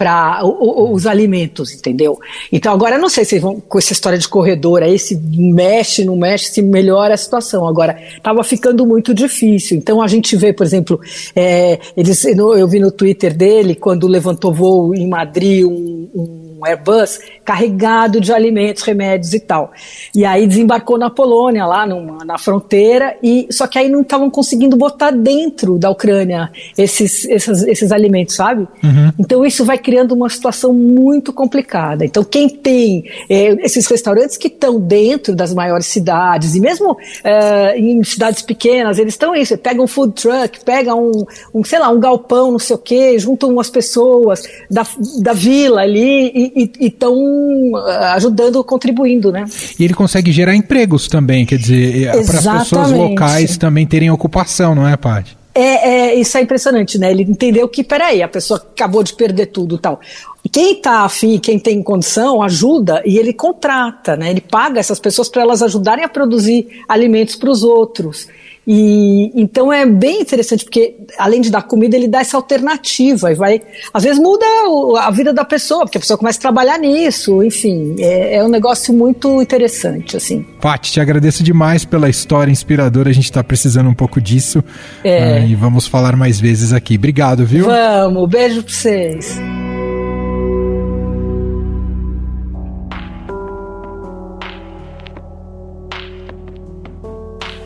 para 0.01 0.41
os 0.47 1.07
alimentos, 1.07 1.75
entendeu? 1.75 2.19
Então 2.51 2.73
agora 2.73 2.97
eu 2.97 3.01
não 3.03 3.11
sei 3.11 3.23
se 3.23 3.39
vão 3.39 3.61
com 3.61 3.79
essa 3.79 3.93
história 3.93 4.17
de 4.17 4.27
corredor 4.27 4.83
aí 4.83 4.99
se 4.99 5.15
mexe, 5.15 6.07
não 6.07 6.17
mexe, 6.17 6.47
se 6.47 6.63
melhora 6.63 7.13
a 7.13 7.19
situação. 7.19 7.69
Agora 7.69 8.01
estava 8.17 8.43
ficando 8.43 8.87
muito 8.87 9.13
difícil. 9.13 9.77
Então 9.77 10.01
a 10.01 10.09
gente 10.09 10.35
vê, 10.37 10.55
por 10.55 10.65
exemplo, 10.65 10.99
é, 11.37 11.79
eles, 11.95 12.25
eu 12.25 12.67
vi 12.67 12.81
no 12.81 12.91
Twitter 12.91 13.37
dele 13.37 13.75
quando 13.75 14.09
levantou 14.09 14.55
voo 14.55 14.95
em 14.95 15.07
Madrid 15.07 15.67
um, 15.67 16.09
um 16.15 16.50
um 16.61 16.67
Airbus 16.67 17.19
carregado 17.45 18.21
de 18.21 18.33
alimentos, 18.33 18.83
remédios 18.83 19.33
e 19.33 19.41
tal. 19.41 19.73
E 20.15 20.25
aí 20.25 20.47
desembarcou 20.47 20.99
na 20.99 21.11
Polônia, 21.11 21.67
lá 21.67 21.87
numa, 21.87 22.25
na 22.25 22.39
fronteira, 22.39 23.17
e 23.23 23.49
só 23.51 23.67
que 23.67 23.79
aí 23.79 23.89
não 23.89 24.03
estavam 24.03 24.31
conseguindo 24.31 24.77
botar 24.77 25.11
dentro 25.11 25.79
da 25.79 25.91
Ucrânia 25.91 26.51
esses, 26.77 27.25
esses, 27.25 27.63
esses 27.65 27.91
alimentos, 27.91 28.37
sabe? 28.37 28.69
Uhum. 28.83 29.13
Então 29.19 29.45
isso 29.45 29.65
vai 29.65 29.79
criando 29.79 30.13
uma 30.13 30.29
situação 30.29 30.73
muito 30.73 31.33
complicada. 31.33 32.05
Então 32.05 32.23
quem 32.23 32.49
tem 32.49 33.05
é, 33.29 33.65
esses 33.65 33.87
restaurantes 33.87 34.37
que 34.37 34.49
estão 34.49 34.79
dentro 34.79 35.35
das 35.35 35.55
maiores 35.55 35.87
cidades, 35.87 36.55
e 36.55 36.61
mesmo 36.61 36.97
é, 37.25 37.79
em 37.79 38.03
cidades 38.05 38.43
pequenas, 38.43 38.99
eles 38.99 39.15
estão 39.15 39.35
isso, 39.35 39.57
pega 39.59 39.83
um 39.83 39.87
food 39.87 40.13
truck, 40.15 40.65
pega 40.65 40.95
um, 40.95 41.25
um, 41.55 41.65
sei 41.65 41.79
lá, 41.79 41.89
um 41.89 41.99
galpão, 41.99 42.53
não 42.53 42.59
sei 42.59 42.77
o 42.77 42.79
quê, 42.79 43.19
juntam 43.19 43.51
umas 43.51 43.71
pessoas 43.71 44.43
da, 44.71 44.87
da 45.21 45.33
vila 45.33 45.81
ali 45.83 46.31
e, 46.35 46.50
e 46.55 46.87
estão 46.87 47.15
ah, 47.77 48.15
ajudando, 48.15 48.63
contribuindo, 48.65 49.31
né? 49.31 49.45
E 49.79 49.85
ele 49.85 49.95
consegue 49.95 50.33
gerar 50.33 50.55
empregos 50.55 51.09
também, 51.09 51.47
quer 51.47 51.59
dizer, 51.59 52.09
eh, 52.09 52.25
para 52.25 52.39
as 52.39 52.63
pessoas 52.65 52.91
locais 52.93 53.57
também 53.57 53.87
terem 53.87 54.11
ocupação, 54.11 54.75
não 54.75 54.87
é, 54.87 54.97
Paty? 54.97 55.41
É, 55.53 55.61
é, 55.63 56.15
isso 56.15 56.39
é 56.39 56.43
impressionante, 56.43 56.99
né? 56.99 57.11
Ele 57.11 57.23
entendeu 57.23 57.69
que, 57.69 57.83
peraí, 57.83 58.23
a 58.23 58.29
pessoa 58.29 58.59
acabou 58.59 59.03
de 59.03 59.13
perder 59.15 59.47
tudo 59.47 59.79
tal. 59.79 60.01
Quem 60.51 60.75
está 60.75 61.01
afim, 61.01 61.39
quem 61.39 61.59
tem 61.59 61.83
condição, 61.83 62.43
ajuda 62.43 63.03
e 63.05 63.19
ele 63.19 63.33
contrata, 63.33 64.17
né? 64.17 64.31
Ele 64.31 64.41
paga 64.41 64.79
essas 64.79 65.01
pessoas 65.01 65.29
para 65.29 65.43
elas 65.43 65.61
ajudarem 65.61 66.05
a 66.05 66.09
produzir 66.09 66.83
alimentos 66.89 67.35
para 67.35 67.51
os 67.51 67.63
outros. 67.65 68.29
E 68.67 69.31
então 69.35 69.73
é 69.73 69.87
bem 69.87 70.21
interessante 70.21 70.65
porque 70.65 70.97
além 71.19 71.41
de 71.41 71.51
dar 71.51 71.63
comida 71.63 71.97
ele 71.97 72.07
dá 72.07 72.21
essa 72.21 72.37
alternativa 72.37 73.33
e 73.33 73.35
vai 73.35 73.61
às 73.93 74.03
vezes 74.03 74.19
muda 74.19 74.45
a 75.01 75.11
vida 75.11 75.33
da 75.33 75.45
pessoa 75.45 75.81
porque 75.81 75.99
a 75.99 76.01
pessoa 76.01 76.19
começa 76.19 76.39
a 76.39 76.43
trabalhar 76.43 76.79
nisso, 76.79 77.43
enfim 77.43 77.97
é, 77.99 78.37
é 78.37 78.45
um 78.45 78.49
negócio 78.49 78.93
muito 78.93 79.41
interessante 79.41 80.17
assim. 80.17 80.45
Paty, 80.61 80.93
te 80.93 81.01
agradeço 81.01 81.43
demais 81.43 81.85
pela 81.85 82.09
história 82.09 82.51
inspiradora. 82.51 83.11
A 83.11 83.13
gente 83.13 83.25
está 83.25 83.43
precisando 83.43 83.89
um 83.89 83.95
pouco 83.95 84.21
disso 84.21 84.63
é. 85.03 85.41
uh, 85.41 85.47
e 85.47 85.55
vamos 85.55 85.87
falar 85.87 86.17
mais 86.17 86.39
vezes 86.39 86.73
aqui. 86.73 86.97
Obrigado, 86.97 87.45
viu? 87.45 87.67
Vamos, 87.67 88.29
beijo 88.29 88.63
para 88.63 88.73
vocês. 88.73 89.41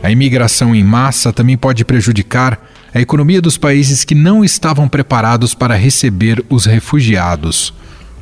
A 0.05 0.11
imigração 0.11 0.75
em 0.75 0.85
massa 0.85 1.33
também 1.33 1.57
pode 1.57 1.83
prejudicar 1.83 2.61
a 2.95 3.01
economia 3.01 3.41
dos 3.41 3.57
países 3.57 4.05
que 4.05 4.15
não 4.15 4.45
estavam 4.45 4.87
preparados 4.87 5.55
para 5.55 5.75
receber 5.77 6.45
os 6.51 6.67
refugiados. 6.67 7.73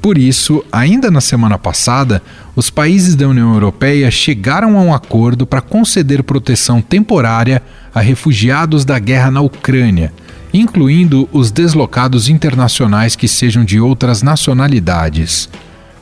Por 0.01 0.17
isso, 0.17 0.65
ainda 0.71 1.11
na 1.11 1.21
semana 1.21 1.59
passada, 1.59 2.23
os 2.55 2.71
países 2.71 3.17
da 3.17 3.27
União 3.27 3.53
Europeia 3.53 4.13
chegaram 4.13 4.79
a 4.79 4.81
um 4.81 4.95
acordo 4.95 5.45
para 5.45 5.61
conceder 5.61 6.23
proteção 6.23 6.81
temporária 6.81 7.61
a 7.93 8.01
refugiados 8.01 8.85
da 8.85 9.01
guerra 9.01 9.33
na 9.33 9.41
Ucrânia, 9.41 10.13
incluindo 10.55 11.29
os 11.33 11.51
deslocados 11.51 12.29
internacionais 12.29 13.17
que 13.17 13.27
sejam 13.27 13.65
de 13.65 13.81
outras 13.81 14.23
nacionalidades. 14.23 15.49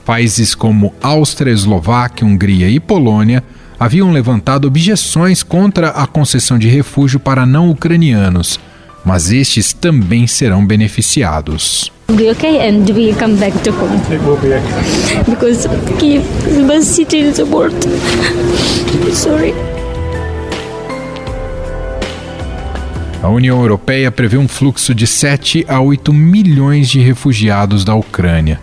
Países 0.04 0.54
como 0.54 0.92
Áustria, 1.00 1.50
Eslováquia, 1.50 2.26
Hungria 2.26 2.68
e 2.68 2.78
Polônia 2.78 3.42
haviam 3.80 4.12
levantado 4.12 4.66
objeções 4.66 5.42
contra 5.42 5.88
a 5.88 6.06
concessão 6.06 6.58
de 6.58 6.68
refúgio 6.68 7.18
para 7.18 7.46
não 7.46 7.70
ucranianos, 7.70 8.60
mas 9.02 9.32
estes 9.32 9.72
também 9.72 10.26
serão 10.26 10.66
beneficiados. 10.66 11.90
okay 12.30 12.60
and 12.60 12.84
we 12.92 13.14
come 13.14 13.36
back 13.36 13.56
to 13.60 13.70
home. 13.70 13.98
Because 15.26 15.66
Kiev 15.98 16.22
is 16.46 16.56
the 16.56 16.64
best 16.66 16.94
city 16.94 17.20
in 17.20 17.32
the 17.32 17.44
world. 17.44 17.74
Sorry. 19.14 19.54
A 23.22 23.28
União 23.28 23.60
Europeia 23.62 24.10
prevê 24.10 24.36
um 24.36 24.48
fluxo 24.48 24.94
de 24.94 25.06
7 25.06 25.64
a 25.66 25.80
8 25.80 26.12
milhões 26.12 26.88
de 26.90 27.00
refugiados 27.00 27.82
da 27.82 27.94
Ucrânia. 27.94 28.60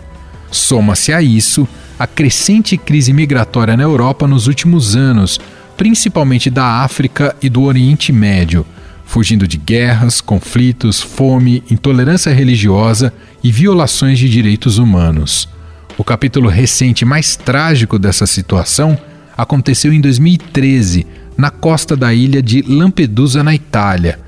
Soma-se 0.50 1.12
a 1.12 1.20
isso 1.20 1.66
a 1.98 2.06
crescente 2.06 2.76
crise 2.76 3.12
migratória 3.12 3.76
na 3.76 3.82
Europa 3.82 4.26
nos 4.28 4.46
últimos 4.46 4.94
anos, 4.94 5.40
principalmente 5.76 6.48
da 6.48 6.82
África 6.82 7.34
e 7.42 7.48
do 7.48 7.62
Oriente 7.62 8.12
Médio, 8.12 8.64
fugindo 9.04 9.48
de 9.48 9.56
guerras, 9.56 10.20
conflitos, 10.20 11.00
fome, 11.00 11.62
intolerância 11.70 12.32
religiosa 12.32 13.12
e 13.42 13.50
violações 13.50 14.18
de 14.18 14.28
direitos 14.28 14.78
humanos. 14.78 15.48
O 15.96 16.04
capítulo 16.04 16.48
recente 16.48 17.04
mais 17.04 17.34
trágico 17.34 17.98
dessa 17.98 18.26
situação 18.26 18.96
aconteceu 19.36 19.92
em 19.92 20.00
2013, 20.00 21.06
na 21.36 21.50
costa 21.50 21.96
da 21.96 22.12
ilha 22.12 22.42
de 22.42 22.62
Lampedusa, 22.62 23.42
na 23.42 23.54
Itália, 23.54 24.20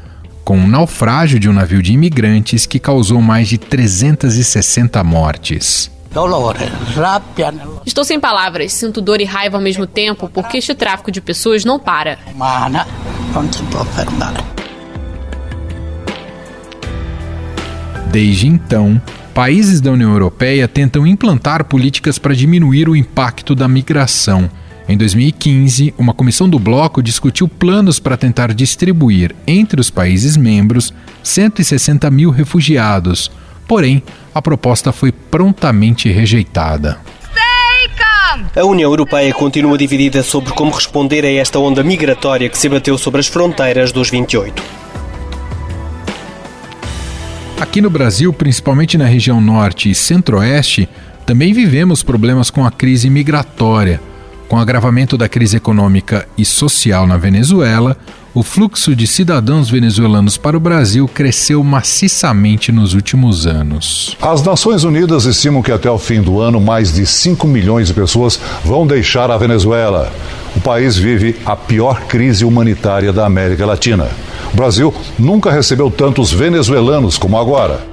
com 0.45 0.59
um 0.59 0.67
naufrágio 0.67 1.39
de 1.39 1.49
um 1.49 1.53
navio 1.53 1.83
de 1.83 1.93
imigrantes 1.93 2.67
que 2.67 2.79
causou 2.79 3.21
mais 3.21 3.49
de 3.49 3.59
360 3.59 5.03
mortes. 5.05 5.91
Estou 7.87 8.05
sem 8.05 8.19
palavras, 8.19 8.73
sinto 8.73 9.01
dor 9.01 9.21
e 9.21 9.25
raiva 9.25 9.57
ao 9.57 9.63
mesmo 9.63 9.87
tempo 9.87 10.29
porque 10.29 10.59
este 10.59 10.75
tráfico 10.75 11.11
de 11.13 11.21
pessoas 11.21 11.65
não 11.65 11.79
para. 11.79 12.19
Desde 18.11 18.49
então, 18.49 19.01
países 19.33 19.81
da 19.81 19.93
União 19.93 20.11
Europeia 20.11 20.67
tentam 20.67 21.07
implantar 21.07 21.65
políticas 21.65 22.19
para 22.19 22.35
diminuir 22.35 22.89
o 22.89 22.97
impacto 22.97 23.55
da 23.55 23.69
migração. 23.69 24.51
Em 24.89 24.97
2015, 24.97 25.95
uma 25.97 26.13
comissão 26.13 26.49
do 26.49 26.59
bloco 26.59 27.01
discutiu 27.01 27.47
planos 27.47 28.01
para 28.01 28.17
tentar 28.17 28.53
distribuir 28.53 29.37
entre 29.47 29.81
os 29.81 29.89
países 29.89 30.37
membros 30.37 30.93
160 31.23 32.11
mil 32.11 32.31
refugiados, 32.31 33.31
Porém, 33.71 34.03
a 34.35 34.43
proposta 34.43 34.91
foi 34.91 35.13
prontamente 35.13 36.11
rejeitada. 36.11 36.99
A 38.57 38.65
União 38.65 38.91
Europeia 38.91 39.33
continua 39.33 39.79
dividida 39.79 40.25
sobre 40.25 40.53
como 40.55 40.73
responder 40.73 41.25
a 41.25 41.31
esta 41.31 41.57
onda 41.61 41.81
migratória 41.85 42.49
que 42.49 42.59
se 42.59 42.69
bateu 42.69 42.99
sobre 42.99 43.21
as 43.21 43.29
fronteiras 43.29 43.93
dos 43.93 44.11
28. 44.11 44.61
Aqui 47.61 47.81
no 47.81 47.89
Brasil, 47.89 48.33
principalmente 48.33 48.99
na 48.99 49.05
região 49.05 49.41
norte 49.41 49.89
e 49.89 49.95
centro-oeste, 49.95 50.89
também 51.25 51.53
vivemos 51.53 52.03
problemas 52.03 52.51
com 52.51 52.67
a 52.67 52.73
crise 52.73 53.09
migratória. 53.09 54.01
Com 54.49 54.57
o 54.57 54.61
agravamento 54.61 55.17
da 55.17 55.29
crise 55.29 55.59
econômica 55.59 56.27
e 56.37 56.45
social 56.45 57.07
na 57.07 57.17
Venezuela, 57.17 57.97
o 58.33 58.43
fluxo 58.43 58.95
de 58.95 59.07
cidadãos 59.07 59.69
venezuelanos 59.69 60.37
para 60.37 60.57
o 60.57 60.61
Brasil 60.61 61.09
cresceu 61.09 61.65
maciçamente 61.65 62.71
nos 62.71 62.95
últimos 62.95 63.47
anos. 63.47 64.17
As 64.23 64.43
Nações 64.43 64.85
Unidas 64.85 65.25
estimam 65.25 65.63
que 65.63 65.73
até 65.73 65.91
o 65.91 65.99
fim 65.99 66.23
do 66.23 66.41
ano 66.41 66.61
mais 66.61 66.93
de 66.93 67.05
5 67.05 67.47
milhões 67.49 67.89
de 67.89 67.95
pessoas 67.95 68.39
vão 68.65 68.87
deixar 68.87 69.31
a 69.31 69.37
Venezuela. 69.37 70.13
O 70.55 70.61
país 70.61 70.97
vive 70.97 71.37
a 71.45 71.57
pior 71.57 72.03
crise 72.03 72.45
humanitária 72.45 73.13
da 73.13 73.27
América 73.27 73.67
Latina. 73.67 74.09
O 74.53 74.57
Brasil 74.57 74.95
nunca 75.19 75.51
recebeu 75.51 75.91
tantos 75.91 76.33
venezuelanos 76.33 77.19
como 77.19 77.37
agora. 77.37 77.90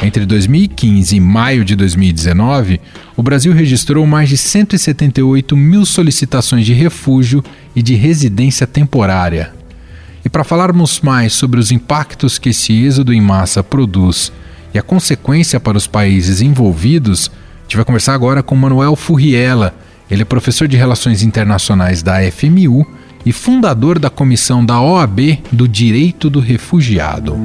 Entre 0.00 0.24
2015 0.24 1.16
e 1.16 1.20
maio 1.20 1.64
de 1.64 1.74
2019, 1.74 2.80
o 3.16 3.22
Brasil 3.22 3.52
registrou 3.52 4.06
mais 4.06 4.28
de 4.28 4.36
178 4.36 5.56
mil 5.56 5.84
solicitações 5.84 6.64
de 6.64 6.72
refúgio 6.72 7.42
e 7.74 7.82
de 7.82 7.94
residência 7.94 8.64
temporária. 8.64 9.52
E 10.24 10.28
para 10.28 10.44
falarmos 10.44 11.00
mais 11.00 11.32
sobre 11.32 11.58
os 11.58 11.72
impactos 11.72 12.38
que 12.38 12.50
esse 12.50 12.72
êxodo 12.72 13.12
em 13.12 13.20
massa 13.20 13.62
produz 13.62 14.32
e 14.72 14.78
a 14.78 14.82
consequência 14.82 15.58
para 15.58 15.76
os 15.76 15.88
países 15.88 16.40
envolvidos, 16.40 17.28
a 17.28 17.62
gente 17.62 17.76
vai 17.76 17.84
conversar 17.84 18.14
agora 18.14 18.42
com 18.42 18.54
Manuel 18.54 18.94
Furriela. 18.94 19.74
Ele 20.08 20.22
é 20.22 20.24
professor 20.24 20.68
de 20.68 20.76
Relações 20.76 21.22
Internacionais 21.24 22.02
da 22.04 22.18
FMU 22.30 22.86
e 23.26 23.32
fundador 23.32 23.98
da 23.98 24.08
comissão 24.08 24.64
da 24.64 24.80
OAB 24.80 25.40
do 25.50 25.66
Direito 25.66 26.30
do 26.30 26.38
Refugiado. 26.38 27.36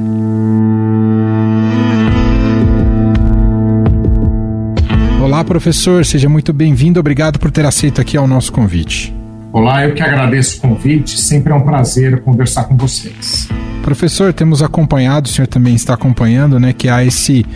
Olá, 5.24 5.42
professor, 5.42 6.04
seja 6.04 6.28
muito 6.28 6.52
bem-vindo. 6.52 7.00
Obrigado 7.00 7.38
por 7.38 7.50
ter 7.50 7.64
aceito 7.64 7.98
aqui 7.98 8.14
ao 8.14 8.28
nosso 8.28 8.52
convite. 8.52 9.10
Olá, 9.54 9.82
eu 9.82 9.94
que 9.94 10.02
agradeço 10.02 10.58
o 10.58 10.60
convite. 10.60 11.18
Sempre 11.18 11.50
é 11.50 11.56
um 11.56 11.62
prazer 11.62 12.20
conversar 12.20 12.64
com 12.64 12.76
vocês. 12.76 13.48
Professor, 13.82 14.34
temos 14.34 14.62
acompanhado, 14.62 15.26
o 15.26 15.30
senhor 15.30 15.46
também 15.46 15.74
está 15.74 15.94
acompanhando, 15.94 16.60
né, 16.60 16.74
que 16.74 16.90
há 16.90 17.02
esse 17.02 17.46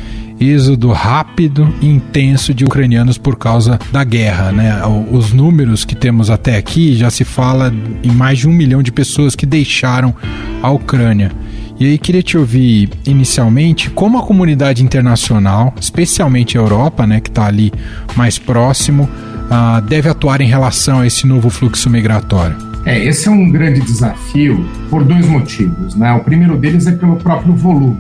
êxodo 0.40 0.92
rápido 0.92 1.68
e 1.82 1.88
intenso 1.88 2.54
de 2.54 2.64
ucranianos 2.64 3.18
por 3.18 3.36
causa 3.36 3.78
da 3.92 4.02
guerra. 4.02 4.50
Né? 4.50 4.72
Os 5.12 5.34
números 5.34 5.84
que 5.84 5.94
temos 5.94 6.30
até 6.30 6.56
aqui 6.56 6.96
já 6.96 7.10
se 7.10 7.22
fala 7.22 7.70
em 8.02 8.10
mais 8.10 8.38
de 8.38 8.48
um 8.48 8.52
milhão 8.52 8.82
de 8.82 8.90
pessoas 8.90 9.36
que 9.36 9.44
deixaram 9.44 10.14
a 10.62 10.70
Ucrânia. 10.70 11.32
E 11.80 11.86
aí 11.86 11.98
queria 11.98 12.22
te 12.22 12.36
ouvir 12.36 12.90
inicialmente 13.06 13.90
como 13.90 14.18
a 14.18 14.22
comunidade 14.22 14.82
internacional, 14.82 15.72
especialmente 15.80 16.58
a 16.58 16.60
Europa, 16.60 17.06
né, 17.06 17.20
que 17.20 17.28
está 17.28 17.46
ali 17.46 17.72
mais 18.16 18.38
próximo, 18.38 19.04
uh, 19.04 19.80
deve 19.82 20.08
atuar 20.08 20.40
em 20.40 20.48
relação 20.48 21.00
a 21.00 21.06
esse 21.06 21.26
novo 21.26 21.50
fluxo 21.50 21.88
migratório. 21.88 22.56
É, 22.84 22.98
esse 23.04 23.28
é 23.28 23.30
um 23.30 23.50
grande 23.50 23.80
desafio 23.80 24.68
por 24.90 25.04
dois 25.04 25.26
motivos. 25.26 25.94
Né? 25.94 26.12
O 26.14 26.20
primeiro 26.20 26.56
deles 26.56 26.86
é 26.86 26.92
pelo 26.92 27.16
próprio 27.16 27.54
volume 27.54 27.98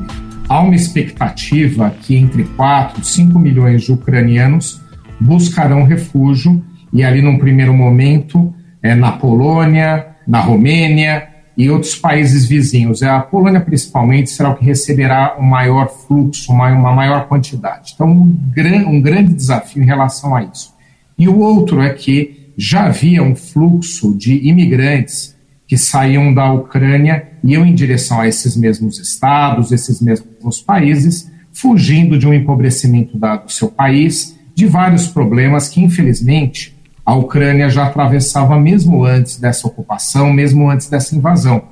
há 0.48 0.60
uma 0.60 0.74
expectativa 0.74 1.90
que 2.00 2.16
entre 2.16 2.44
4 2.44 3.02
e 3.02 3.06
5 3.06 3.38
milhões 3.38 3.82
de 3.82 3.92
ucranianos 3.92 4.80
buscarão 5.20 5.84
refúgio, 5.84 6.64
e 6.92 7.04
ali 7.04 7.20
num 7.20 7.38
primeiro 7.38 7.74
momento 7.74 8.54
é, 8.82 8.94
na 8.94 9.12
Polônia, 9.12 10.06
na 10.26 10.40
Romênia 10.40 11.28
e 11.58 11.68
outros 11.68 11.96
países 11.96 12.46
vizinhos. 12.46 13.02
A 13.02 13.18
Polônia, 13.18 13.60
principalmente, 13.60 14.30
será 14.30 14.50
o 14.50 14.54
que 14.54 14.64
receberá 14.64 15.34
o 15.36 15.42
um 15.42 15.46
maior 15.46 15.88
fluxo, 15.88 16.52
uma, 16.52 16.68
uma 16.68 16.94
maior 16.94 17.26
quantidade. 17.26 17.94
Então, 17.94 18.08
um, 18.08 18.38
gran, 18.54 18.86
um 18.86 19.00
grande 19.00 19.34
desafio 19.34 19.82
em 19.82 19.86
relação 19.86 20.36
a 20.36 20.44
isso. 20.44 20.72
E 21.18 21.28
o 21.28 21.36
outro 21.40 21.82
é 21.82 21.92
que 21.92 22.52
já 22.56 22.86
havia 22.86 23.24
um 23.24 23.34
fluxo 23.34 24.16
de 24.16 24.48
imigrantes 24.48 25.36
que 25.66 25.76
saíam 25.76 26.32
da 26.32 26.50
Ucrânia 26.52 27.26
iam 27.42 27.66
em 27.66 27.74
direção 27.74 28.20
a 28.20 28.28
esses 28.28 28.56
mesmos 28.56 29.00
estados, 29.00 29.72
esses 29.72 30.00
mesmos 30.00 30.60
países, 30.60 31.28
fugindo 31.52 32.16
de 32.16 32.26
um 32.26 32.32
empobrecimento 32.32 33.18
do 33.18 33.50
seu 33.50 33.68
país, 33.68 34.38
de 34.54 34.64
vários 34.64 35.08
problemas 35.08 35.68
que, 35.68 35.80
infelizmente, 35.80 36.77
a 37.08 37.14
Ucrânia 37.14 37.70
já 37.70 37.86
atravessava 37.86 38.60
mesmo 38.60 39.02
antes 39.02 39.40
dessa 39.40 39.66
ocupação, 39.66 40.30
mesmo 40.30 40.70
antes 40.70 40.90
dessa 40.90 41.16
invasão. 41.16 41.62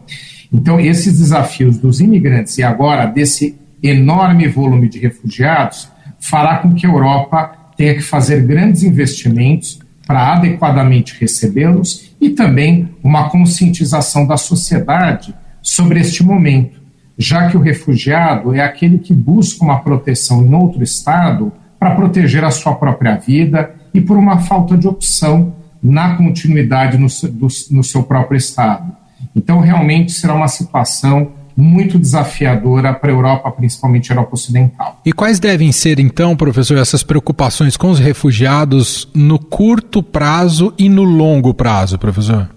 Então, 0.50 0.80
esses 0.80 1.18
desafios 1.18 1.76
dos 1.76 2.00
imigrantes 2.00 2.56
e 2.56 2.62
agora 2.62 3.04
desse 3.04 3.54
enorme 3.82 4.48
volume 4.48 4.88
de 4.88 4.98
refugiados 4.98 5.92
fará 6.18 6.56
com 6.56 6.72
que 6.72 6.86
a 6.86 6.88
Europa 6.88 7.54
tenha 7.76 7.94
que 7.94 8.00
fazer 8.00 8.46
grandes 8.46 8.82
investimentos 8.82 9.78
para 10.06 10.32
adequadamente 10.32 11.14
recebê-los 11.20 12.16
e 12.18 12.30
também 12.30 12.88
uma 13.04 13.28
conscientização 13.28 14.26
da 14.26 14.38
sociedade 14.38 15.34
sobre 15.60 16.00
este 16.00 16.24
momento, 16.24 16.80
já 17.18 17.50
que 17.50 17.58
o 17.58 17.60
refugiado 17.60 18.54
é 18.54 18.60
aquele 18.60 18.96
que 18.96 19.12
busca 19.12 19.62
uma 19.62 19.80
proteção 19.80 20.42
em 20.42 20.54
outro 20.54 20.82
estado 20.82 21.52
para 21.78 21.94
proteger 21.94 22.42
a 22.42 22.50
sua 22.50 22.74
própria 22.74 23.16
vida 23.16 23.74
e 23.96 24.00
por 24.00 24.16
uma 24.16 24.38
falta 24.38 24.76
de 24.76 24.86
opção 24.86 25.54
na 25.82 26.16
continuidade 26.16 26.98
no, 26.98 27.06
do, 27.30 27.48
no 27.70 27.84
seu 27.84 28.02
próprio 28.02 28.36
estado. 28.36 28.92
Então, 29.34 29.60
realmente 29.60 30.12
será 30.12 30.34
uma 30.34 30.48
situação 30.48 31.32
muito 31.56 31.98
desafiadora 31.98 32.92
para 32.92 33.10
a 33.10 33.14
Europa, 33.14 33.50
principalmente 33.50 34.12
a 34.12 34.14
Europa 34.14 34.34
Ocidental. 34.34 35.00
E 35.04 35.12
quais 35.12 35.40
devem 35.40 35.72
ser, 35.72 35.98
então, 35.98 36.36
professor, 36.36 36.76
essas 36.76 37.02
preocupações 37.02 37.76
com 37.76 37.90
os 37.90 37.98
refugiados 37.98 39.08
no 39.14 39.38
curto 39.38 40.02
prazo 40.02 40.74
e 40.78 40.88
no 40.88 41.02
longo 41.02 41.54
prazo, 41.54 41.98
professor? 41.98 42.50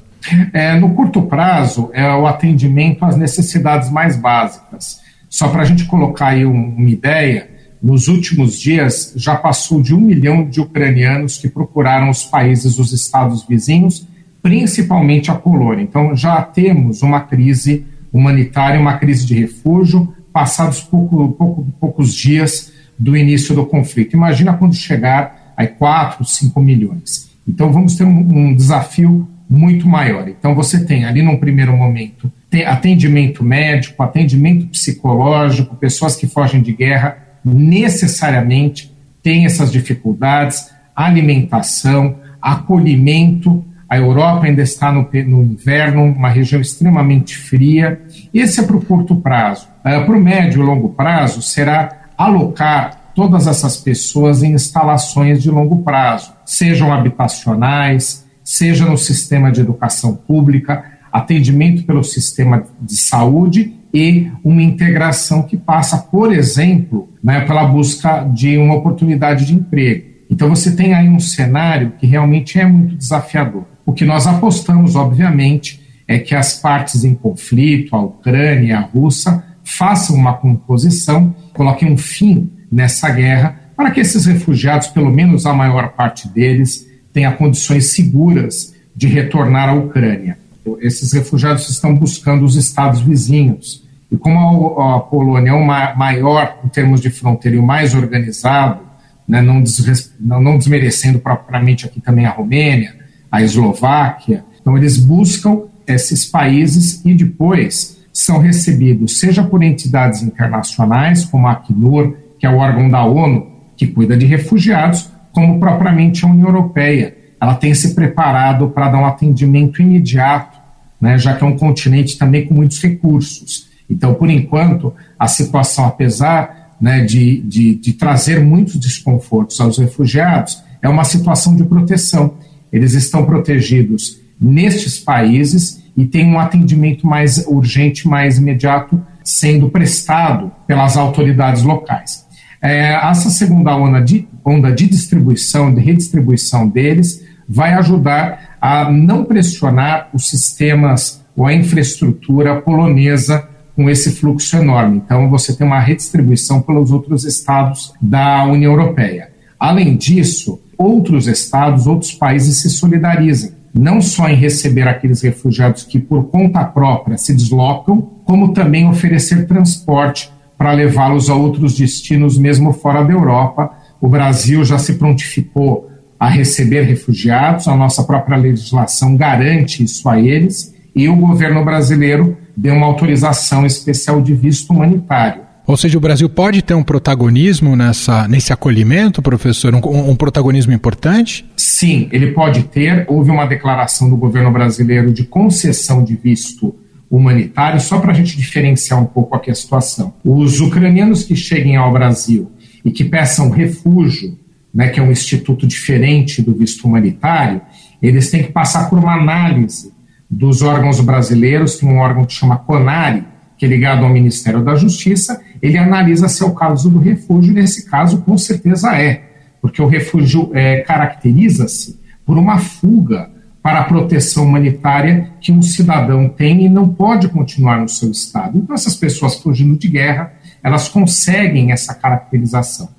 É, 0.52 0.78
no 0.78 0.94
curto 0.94 1.22
prazo, 1.22 1.90
é 1.94 2.12
o 2.14 2.28
atendimento 2.28 3.06
às 3.06 3.16
necessidades 3.16 3.90
mais 3.90 4.18
básicas. 4.18 5.00
Só 5.30 5.48
para 5.48 5.62
a 5.62 5.66
gente 5.66 5.86
colocar 5.86 6.30
aí 6.30 6.46
um, 6.46 6.76
uma 6.76 6.90
ideia, 6.90 7.50
nos 7.82 8.08
últimos 8.08 8.60
dias 8.60 9.14
já 9.16 9.36
passou 9.36 9.82
de 9.82 9.96
um 9.96 10.00
milhão 10.00 10.48
de 10.48 10.60
ucranianos 10.60 11.38
que 11.38 11.48
procuraram 11.48 12.10
os 12.10 12.26
países, 12.26 12.78
os 12.78 12.92
estados 12.92 13.46
vizinhos, 13.48 14.06
principalmente 14.42 15.32
a 15.32 15.36
Polônia. 15.36 15.84
Então 15.84 16.16
já 16.16 16.42
temos 16.42 17.02
uma 17.02 17.22
crise 17.22 17.86
humanitária, 18.12 18.80
uma 18.80 18.98
crise 18.98 19.26
de 19.26 19.34
refúgio, 19.34 20.14
passados 20.34 20.82
pouco, 20.82 21.30
pouco, 21.30 21.68
poucos 21.80 22.14
dias 22.14 22.72
do 22.98 23.16
início 23.16 23.56
do 23.56 23.66
conflito. 23.66 24.16
Imagina 24.16 24.54
quando 24.54 24.76
chegar 24.76 25.54
a 25.56 25.66
4, 25.66 26.26
5 26.26 26.62
milhões. 26.62 27.30
Então 27.48 27.72
vamos 27.72 27.96
ter 27.96 28.04
um, 28.04 28.50
um 28.50 28.56
desafio 28.56 29.28
muito 29.50 29.88
maior. 29.88 30.28
Então 30.28 30.54
você 30.54 30.84
tem 30.86 31.06
ali 31.06 31.22
num 31.22 31.38
primeiro 31.38 31.76
momento 31.76 32.32
atendimento 32.66 33.44
médico, 33.44 34.02
atendimento 34.02 34.68
psicológico, 34.68 35.76
pessoas 35.76 36.16
que 36.16 36.28
fogem 36.28 36.62
de 36.62 36.74
guerra 36.74 37.29
necessariamente 37.54 38.96
têm 39.22 39.46
essas 39.46 39.72
dificuldades, 39.72 40.70
alimentação, 40.96 42.18
acolhimento 42.42 43.66
a 43.90 43.98
Europa 43.98 44.46
ainda 44.46 44.62
está 44.62 44.92
no, 44.92 45.10
no 45.26 45.42
inverno, 45.42 46.04
uma 46.04 46.30
região 46.30 46.62
extremamente 46.62 47.36
fria. 47.36 48.00
Esse 48.32 48.60
é 48.60 48.64
para 48.64 48.78
o 48.78 48.86
curto 48.86 49.16
prazo. 49.16 49.68
Uh, 49.80 50.06
para 50.06 50.16
o 50.16 50.22
médio 50.22 50.62
e 50.62 50.66
longo 50.66 50.90
prazo, 50.90 51.42
será 51.42 52.04
alocar 52.16 53.12
todas 53.16 53.48
essas 53.48 53.78
pessoas 53.78 54.44
em 54.44 54.54
instalações 54.54 55.42
de 55.42 55.50
longo 55.50 55.82
prazo, 55.82 56.32
sejam 56.46 56.94
habitacionais, 56.94 58.26
seja 58.44 58.86
no 58.86 58.98
sistema 58.98 59.52
de 59.52 59.62
educação 59.62 60.16
pública, 60.16 60.86
atendimento 61.12 61.84
pelo 61.84 62.04
sistema 62.04 62.66
de 62.80 62.96
saúde 62.96 63.76
e 63.94 64.32
uma 64.44 64.62
integração 64.62 65.44
que 65.44 65.58
passa, 65.58 65.98
por 65.98 66.34
exemplo, 66.34 67.10
né, 67.24 67.42
pela 67.42 67.66
busca 67.66 68.24
de 68.24 68.58
uma 68.58 68.76
oportunidade 68.76 69.46
de 69.46 69.56
emprego. 69.56 70.10
Então 70.30 70.50
você 70.50 70.76
tem 70.76 70.94
aí 70.94 71.10
um 71.10 71.20
cenário 71.20 71.94
que 72.00 72.06
realmente 72.06 72.60
é 72.60 72.66
muito 72.66 72.96
desafiador. 72.96 73.66
O 73.86 73.94
que 73.94 74.06
nós 74.06 74.28
apostamos, 74.28 74.96
obviamente, 74.96 75.82
é 76.08 76.18
que 76.20 76.36
as 76.36 76.56
partes 76.56 77.04
em 77.04 77.14
conflito, 77.14 77.96
a 77.96 78.02
Ucrânia 78.02 78.68
e 78.68 78.72
a 78.72 78.82
Rússia, 78.82 79.44
façam 79.64 80.16
uma 80.16 80.34
composição, 80.34 81.36
coloquem 81.54 81.92
um 81.92 81.98
fim 81.98 82.52
nessa 82.72 83.10
guerra, 83.10 83.60
para 83.76 83.92
que 83.92 84.00
esses 84.00 84.26
refugiados, 84.26 84.88
pelo 84.88 85.12
menos 85.12 85.46
a 85.46 85.54
maior 85.54 85.90
parte 85.90 86.28
deles, 86.28 86.88
tenha 87.14 87.32
condições 87.32 87.94
seguras 87.94 88.76
de 88.96 89.08
retornar 89.08 89.70
à 89.70 89.74
Ucrânia. 89.74 90.39
Esses 90.80 91.14
refugiados 91.14 91.70
estão 91.70 91.96
buscando 91.96 92.46
os 92.46 92.56
estados 92.56 93.02
vizinhos. 93.02 93.88
E 94.12 94.18
como 94.18 94.80
a, 94.80 94.98
a 94.98 95.00
Polônia 95.00 95.52
é 95.52 95.54
o 95.54 95.66
maior 95.66 96.60
em 96.64 96.68
termos 96.68 97.00
de 97.02 97.10
fronteira 97.10 97.58
e 97.58 97.60
o 97.60 97.66
mais 97.66 97.96
organizado, 97.96 98.82
né, 99.28 99.42
não, 99.42 99.62
desres, 99.62 100.14
não, 100.20 100.42
não 100.42 100.58
desmerecendo 100.58 101.20
propriamente 101.20 101.86
aqui 101.86 102.02
também 102.02 102.26
a 102.26 102.32
Romênia, 102.32 102.96
a 103.32 103.42
Eslováquia. 103.42 104.44
Então, 104.60 104.78
eles 104.78 104.98
buscam 104.98 105.64
esses 105.86 106.26
países 106.26 107.04
e 107.06 107.14
depois 107.14 108.00
são 108.12 108.40
recebidos, 108.40 109.20
seja 109.20 109.44
por 109.44 109.64
entidades 109.64 110.22
internacionais, 110.24 111.26
como 111.26 111.48
a 111.48 111.54
Acnur, 111.54 112.16
que 112.38 112.46
é 112.46 112.50
o 112.50 112.58
órgão 112.58 112.90
da 112.90 113.04
ONU 113.04 113.48
que 113.78 113.88
cuida 113.88 114.18
de 114.18 114.26
refugiados, 114.26 115.10
como 115.32 115.60
propriamente 115.60 116.26
a 116.26 116.28
União 116.28 116.48
Europeia. 116.48 117.16
Ela 117.40 117.56
tem 117.56 117.74
se 117.74 117.96
preparado 117.96 118.70
para 118.70 118.90
dar 118.90 118.98
um 119.00 119.06
atendimento 119.06 119.82
imediato, 119.82 120.59
né, 121.00 121.18
já 121.18 121.36
que 121.36 121.44
é 121.44 121.48
um 121.48 121.58
continente 121.58 122.18
também 122.18 122.46
com 122.46 122.54
muitos 122.54 122.82
recursos. 122.82 123.68
Então, 123.90 124.14
por 124.14 124.30
enquanto, 124.30 124.94
a 125.18 125.28
situação, 125.28 125.86
apesar 125.86 126.76
né, 126.80 127.02
de, 127.02 127.42
de, 127.42 127.76
de 127.76 127.94
trazer 127.94 128.40
muitos 128.40 128.76
desconfortos 128.76 129.60
aos 129.60 129.78
refugiados, 129.78 130.62
é 130.82 130.88
uma 130.88 131.04
situação 131.04 131.56
de 131.56 131.64
proteção 131.64 132.36
eles 132.72 132.94
estão 132.94 133.26
protegidos 133.26 134.20
nestes 134.40 135.00
países 135.00 135.84
e 135.98 136.06
têm 136.06 136.28
um 136.28 136.40
atendimento 136.40 137.06
mais 137.06 137.46
urgente, 137.48 138.08
mais 138.08 138.38
imediato, 138.38 139.02
sendo 139.24 139.70
prestado 139.70 140.52
pelas 140.66 140.96
autoridades 140.96 141.64
locais. 141.64 142.26
É, 142.62 142.94
essa 142.94 143.30
segunda 143.30 143.76
onda 143.76 144.00
de, 144.02 144.28
onda 144.46 144.72
de 144.72 144.88
distribuição, 144.88 145.74
de 145.74 145.82
redistribuição 145.82 146.68
deles, 146.68 147.24
vai 147.48 147.74
ajudar 147.74 148.49
a 148.62 148.92
não 148.92 149.24
pressionar 149.24 150.10
os 150.14 150.30
sistemas 150.30 151.24
ou 151.36 151.46
a 151.46 151.54
infraestrutura 151.54 152.62
polonesa 152.62 153.48
com 153.76 153.90
esse 153.90 154.12
fluxo 154.12 154.58
enorme. 154.58 154.98
Então, 154.98 155.30
você 155.30 155.56
tem 155.56 155.66
uma 155.66 155.80
redistribuição 155.80 156.62
pelos 156.62 156.92
outros 156.92 157.24
estados 157.24 157.94
da 158.02 158.44
União 158.44 158.74
Europeia. 158.74 159.30
Além 159.58 159.96
disso, 159.96 160.62
outros 160.78 161.28
estados, 161.28 161.88
outros 161.88 162.14
países 162.14 162.58
se 162.58 162.70
solidarizem, 162.70 163.52
não 163.74 164.02
só 164.02 164.28
em 164.28 164.36
receber 164.36 164.88
aqueles 164.88 165.22
refugiados 165.22 165.84
que 165.84 166.00
por 166.00 166.26
conta 166.26 166.64
própria 166.66 167.18
se 167.18 167.34
deslocam, 167.34 168.02
como 168.26 168.54
também 168.54 168.88
oferecer 168.88 169.48
transporte 169.48 170.30
para 170.58 170.74
levá-los 170.74 171.30
a 171.30 171.36
outros 171.36 171.78
destinos, 171.78 172.38
mesmo 172.38 172.74
fora 172.74 173.04
da 173.04 173.14
Europa, 173.14 173.72
o 174.02 174.10
Brasil 174.10 174.64
já 174.66 174.78
se 174.78 174.96
prontificou 174.96 175.89
a 176.20 176.28
receber 176.28 176.82
refugiados, 176.82 177.68
a 177.68 177.76
nossa 177.76 178.04
própria 178.04 178.38
legislação 178.38 179.16
garante 179.16 179.84
isso 179.84 180.08
a 180.10 180.20
eles, 180.20 180.76
e 180.96 181.08
o 181.08 181.16
governo 181.16 181.64
brasileiro 181.64 182.38
deu 182.58 182.74
uma 182.74 182.86
autorização 182.86 183.66
especial 183.66 184.22
de 184.22 184.34
visto 184.34 184.72
humanitário. 184.72 185.44
Ou 185.66 185.78
seja, 185.78 186.00
o 186.00 186.02
Brasil 186.02 186.28
pode 186.28 186.64
ter 186.64 186.74
um 186.74 186.84
protagonismo 186.84 187.76
nessa, 187.76 188.28
nesse 188.28 188.52
acolhimento, 188.52 189.22
professor, 189.22 189.74
um, 189.74 190.10
um, 190.10 190.16
protagonismo 190.16 190.74
importante? 190.74 191.46
Sim, 191.56 192.10
ele 192.12 192.32
pode 192.32 192.64
ter. 192.64 193.06
Houve 193.08 193.30
uma 193.30 193.46
declaração 193.46 194.10
do 194.10 194.18
governo 194.18 194.52
brasileiro 194.52 195.14
de 195.14 195.24
concessão 195.26 196.04
de 196.04 196.16
visto 196.16 196.76
humanitário, 197.10 197.80
só 197.80 198.00
para 198.00 198.12
a 198.12 198.16
gente 198.16 198.36
diferenciar 198.36 199.00
um 199.00 199.06
pouco 199.06 199.36
aqui 199.36 199.52
a 199.52 199.56
situação. 199.56 200.14
Os 200.26 200.60
ucranianos 200.60 201.24
que 201.24 201.36
cheguem 201.36 201.76
ao 201.76 201.94
Brasil 201.94 202.52
e 202.84 202.90
que 202.90 203.04
peçam 203.04 203.52
refúgio, 203.52 204.38
né, 204.74 204.90
que 204.90 205.00
é 205.00 205.04
um 205.04 205.12
instituto 205.12 205.66
diferente 205.66 206.42
do 206.42 206.54
visto 206.54 206.86
humanitário, 206.88 207.62
eles 208.02 208.30
têm 208.30 208.44
que 208.44 208.52
passar 208.52 208.90
por 208.90 209.00
uma 209.00 209.14
análise 209.14 209.92
dos 210.30 210.62
órgãos 210.62 211.00
brasileiros, 211.02 211.78
tem 211.78 211.90
um 211.90 211.98
órgão 211.98 212.26
que 212.26 212.34
chama 212.34 212.58
CONARE, 212.58 213.24
que 213.58 213.66
é 213.66 213.68
ligado 213.68 214.06
ao 214.06 214.10
Ministério 214.10 214.64
da 214.64 214.76
Justiça, 214.76 215.42
ele 215.62 215.78
analisa 215.78 216.30
se 216.30 216.42
é 216.42 216.46
o 216.46 216.54
caso 216.54 216.90
do 216.90 217.00
refúgio, 217.00 217.54
nesse 217.54 217.90
caso, 217.90 218.22
com 218.22 218.38
certeza 218.38 218.96
é, 218.96 219.24
porque 219.62 219.82
o 219.82 219.88
refúgio 219.88 220.52
é, 220.54 220.78
caracteriza-se 220.78 222.00
por 222.26 222.38
uma 222.38 222.58
fuga 222.58 223.30
para 223.62 223.80
a 223.80 223.84
proteção 223.84 224.46
humanitária 224.46 225.32
que 225.42 225.52
um 225.52 225.62
cidadão 225.62 226.30
tem 226.30 226.66
e 226.66 226.70
não 226.70 226.88
pode 226.88 227.28
continuar 227.28 227.82
no 227.82 227.90
seu 227.90 228.10
estado. 228.10 228.58
Então, 228.58 228.74
essas 228.74 228.96
pessoas 228.96 229.36
fugindo 229.36 229.78
de 229.78 229.90
guerra, 229.90 230.34
elas 230.64 230.88
conseguem 230.88 231.72
essa 231.72 231.94
caracterização. 231.94 232.90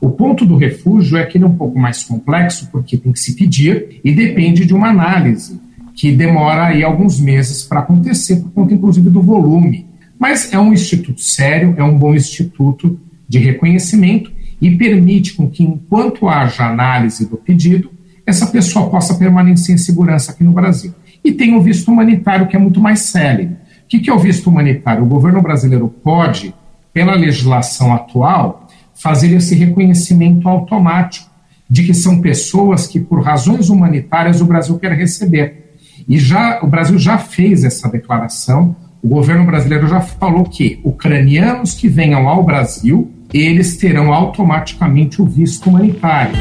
O 0.00 0.10
ponto 0.10 0.46
do 0.46 0.56
refúgio 0.56 1.18
é 1.18 1.24
que 1.24 1.36
ele 1.36 1.44
é 1.44 1.46
um 1.46 1.56
pouco 1.56 1.78
mais 1.78 2.02
complexo, 2.02 2.68
porque 2.72 2.96
tem 2.96 3.12
que 3.12 3.20
se 3.20 3.34
pedir 3.34 4.00
e 4.02 4.12
depende 4.12 4.64
de 4.64 4.74
uma 4.74 4.88
análise 4.88 5.60
que 5.94 6.12
demora 6.12 6.66
aí 6.66 6.82
alguns 6.82 7.18
meses 7.18 7.62
para 7.62 7.80
acontecer, 7.80 8.36
por 8.36 8.50
conta 8.50 8.74
inclusive 8.74 9.08
do 9.10 9.22
volume. 9.22 9.86
Mas 10.18 10.52
é 10.52 10.58
um 10.58 10.72
instituto 10.72 11.20
sério, 11.20 11.74
é 11.76 11.82
um 11.82 11.96
bom 11.96 12.14
instituto 12.14 12.98
de 13.28 13.38
reconhecimento 13.38 14.30
e 14.60 14.70
permite 14.70 15.34
com 15.34 15.48
que, 15.48 15.62
enquanto 15.62 16.28
haja 16.28 16.66
análise 16.66 17.28
do 17.28 17.36
pedido, 17.36 17.90
essa 18.24 18.46
pessoa 18.46 18.90
possa 18.90 19.14
permanecer 19.14 19.74
em 19.74 19.78
segurança 19.78 20.32
aqui 20.32 20.42
no 20.42 20.52
Brasil. 20.52 20.92
E 21.22 21.32
tem 21.32 21.54
o 21.54 21.62
visto 21.62 21.90
humanitário, 21.90 22.46
que 22.46 22.56
é 22.56 22.58
muito 22.58 22.80
mais 22.80 23.00
célere. 23.00 23.56
O 23.84 23.88
que 23.88 24.10
é 24.10 24.12
o 24.12 24.18
visto 24.18 24.48
humanitário? 24.50 25.04
O 25.04 25.08
governo 25.08 25.40
brasileiro 25.40 25.88
pode, 25.88 26.54
pela 26.92 27.14
legislação 27.14 27.94
atual, 27.94 28.65
fazer 28.96 29.32
esse 29.34 29.54
reconhecimento 29.54 30.48
automático 30.48 31.30
de 31.68 31.84
que 31.84 31.94
são 31.94 32.20
pessoas 32.20 32.86
que, 32.86 32.98
por 32.98 33.22
razões 33.22 33.68
humanitárias, 33.68 34.40
o 34.40 34.46
Brasil 34.46 34.78
quer 34.78 34.92
receber. 34.92 35.74
E 36.08 36.18
já 36.18 36.60
o 36.62 36.66
Brasil 36.66 36.98
já 36.98 37.18
fez 37.18 37.64
essa 37.64 37.88
declaração. 37.88 38.74
O 39.02 39.08
governo 39.08 39.44
brasileiro 39.44 39.86
já 39.88 40.00
falou 40.00 40.44
que 40.44 40.80
ucranianos 40.84 41.74
que 41.74 41.88
venham 41.88 42.28
ao 42.28 42.42
Brasil, 42.42 43.10
eles 43.32 43.76
terão 43.76 44.12
automaticamente 44.12 45.20
o 45.20 45.26
visto 45.26 45.68
humanitário. 45.68 46.34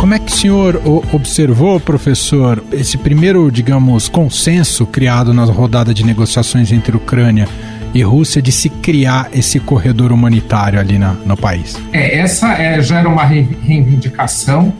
Como 0.00 0.12
é 0.12 0.18
que 0.18 0.30
o 0.30 0.34
senhor 0.34 0.82
observou, 1.12 1.80
professor, 1.80 2.62
esse 2.72 2.98
primeiro, 2.98 3.50
digamos, 3.50 4.08
consenso 4.08 4.86
criado 4.86 5.32
na 5.32 5.44
rodada 5.44 5.94
de 5.94 6.04
negociações 6.04 6.72
entre 6.72 6.94
Ucrânia 6.96 7.48
e 7.94 8.02
Rússia 8.02 8.42
de 8.42 8.50
se 8.50 8.68
criar 8.68 9.30
esse 9.32 9.60
corredor 9.60 10.12
humanitário 10.12 10.80
ali 10.80 10.98
na, 10.98 11.12
no 11.12 11.36
país? 11.36 11.80
É, 11.92 12.18
essa 12.18 12.52
é, 12.54 12.82
já 12.82 12.98
era 12.98 13.08
uma 13.08 13.24
reivindicação 13.24 14.72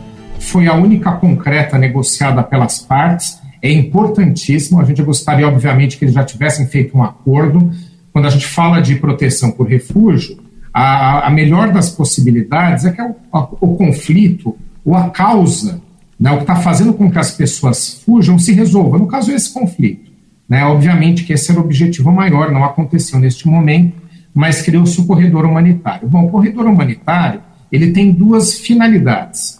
foi 0.45 0.67
a 0.67 0.73
única 0.73 1.11
concreta 1.13 1.77
negociada 1.77 2.43
pelas 2.43 2.79
partes. 2.79 3.39
É 3.61 3.71
importantíssimo. 3.71 4.79
A 4.79 4.85
gente 4.85 5.01
gostaria, 5.01 5.47
obviamente, 5.47 5.97
que 5.97 6.05
eles 6.05 6.13
já 6.13 6.23
tivessem 6.23 6.67
feito 6.67 6.97
um 6.97 7.03
acordo. 7.03 7.71
Quando 8.13 8.25
a 8.25 8.29
gente 8.29 8.45
fala 8.45 8.79
de 8.79 8.95
proteção 8.95 9.51
por 9.51 9.67
refúgio, 9.67 10.37
a, 10.73 11.27
a 11.27 11.29
melhor 11.29 11.71
das 11.71 11.89
possibilidades 11.89 12.85
é 12.85 12.91
que 12.91 13.01
o, 13.01 13.15
a, 13.33 13.41
o 13.59 13.75
conflito 13.75 14.55
ou 14.83 14.95
a 14.95 15.09
causa, 15.09 15.81
né, 16.19 16.31
o 16.31 16.37
que 16.37 16.43
está 16.43 16.57
fazendo 16.57 16.93
com 16.93 17.09
que 17.09 17.17
as 17.17 17.31
pessoas 17.31 18.01
fujam, 18.05 18.37
se 18.37 18.53
resolva. 18.53 18.97
No 18.97 19.07
caso, 19.07 19.31
esse 19.31 19.51
conflito. 19.51 20.04
Né, 20.47 20.63
obviamente 20.63 21.23
que 21.23 21.33
esse 21.33 21.51
era 21.51 21.59
o 21.59 21.63
objetivo 21.63 22.11
maior, 22.11 22.51
não 22.51 22.63
aconteceu 22.63 23.19
neste 23.19 23.47
momento, 23.47 23.95
mas 24.33 24.61
criou-se 24.61 24.99
o 25.01 25.05
corredor 25.05 25.45
humanitário. 25.45 26.07
Bom, 26.07 26.25
o 26.25 26.29
corredor 26.29 26.65
humanitário 26.65 27.41
ele 27.71 27.91
tem 27.91 28.11
duas 28.11 28.59
finalidades. 28.59 29.59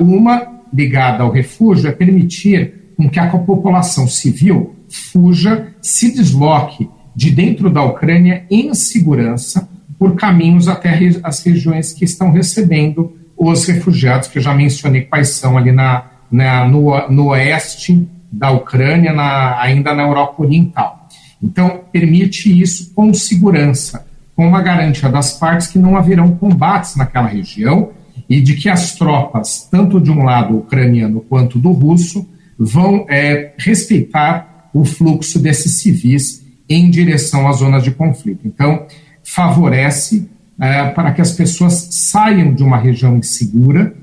Uma, 0.00 0.48
ligada 0.72 1.22
ao 1.22 1.30
refúgio, 1.30 1.88
é 1.88 1.92
permitir 1.92 2.92
com 2.96 3.08
que 3.08 3.18
a 3.18 3.28
população 3.28 4.08
civil 4.08 4.74
fuja, 4.88 5.68
se 5.80 6.12
desloque 6.12 6.88
de 7.14 7.30
dentro 7.30 7.70
da 7.70 7.82
Ucrânia 7.82 8.44
em 8.50 8.72
segurança 8.74 9.68
por 9.98 10.14
caminhos 10.14 10.68
até 10.68 10.98
as 11.22 11.42
regiões 11.44 11.92
que 11.92 12.04
estão 12.04 12.30
recebendo 12.30 13.16
os 13.36 13.66
refugiados, 13.66 14.28
que 14.28 14.38
eu 14.38 14.42
já 14.42 14.54
mencionei 14.54 15.02
quais 15.02 15.30
são 15.30 15.56
ali 15.56 15.70
na, 15.70 16.04
na 16.30 16.66
no, 16.66 17.08
no 17.08 17.26
oeste 17.28 18.08
da 18.30 18.50
Ucrânia, 18.50 19.12
na, 19.12 19.60
ainda 19.60 19.94
na 19.94 20.02
Europa 20.02 20.42
Oriental. 20.42 21.08
Então, 21.42 21.80
permite 21.92 22.60
isso 22.60 22.92
com 22.94 23.12
segurança, 23.14 24.06
com 24.34 24.46
uma 24.46 24.60
garantia 24.60 25.08
das 25.08 25.32
partes 25.32 25.68
que 25.68 25.78
não 25.78 25.96
haverão 25.96 26.36
combates 26.36 26.96
naquela 26.96 27.28
região 27.28 27.90
e 28.28 28.40
de 28.40 28.54
que 28.54 28.68
as 28.68 28.94
tropas, 28.94 29.66
tanto 29.70 30.00
de 30.00 30.10
um 30.10 30.22
lado 30.22 30.58
ucraniano 30.58 31.20
quanto 31.20 31.58
do 31.58 31.70
russo, 31.72 32.28
vão 32.58 33.06
é, 33.08 33.52
respeitar 33.56 34.68
o 34.74 34.84
fluxo 34.84 35.38
desses 35.38 35.80
civis 35.80 36.44
em 36.68 36.90
direção 36.90 37.48
às 37.48 37.58
zonas 37.58 37.82
de 37.82 37.90
conflito. 37.90 38.40
Então, 38.44 38.86
favorece 39.22 40.28
é, 40.60 40.88
para 40.90 41.12
que 41.12 41.20
as 41.20 41.32
pessoas 41.32 41.88
saiam 41.92 42.52
de 42.52 42.62
uma 42.62 42.76
região 42.76 43.16
insegura 43.16 43.94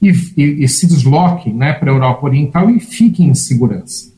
e, 0.00 0.10
e, 0.36 0.64
e 0.64 0.68
se 0.68 0.86
desloquem 0.86 1.54
né, 1.54 1.72
para 1.72 1.90
a 1.90 1.94
Europa 1.94 2.26
Oriental 2.26 2.70
e 2.70 2.78
fiquem 2.80 3.28
em 3.28 3.34
segurança. 3.34 4.14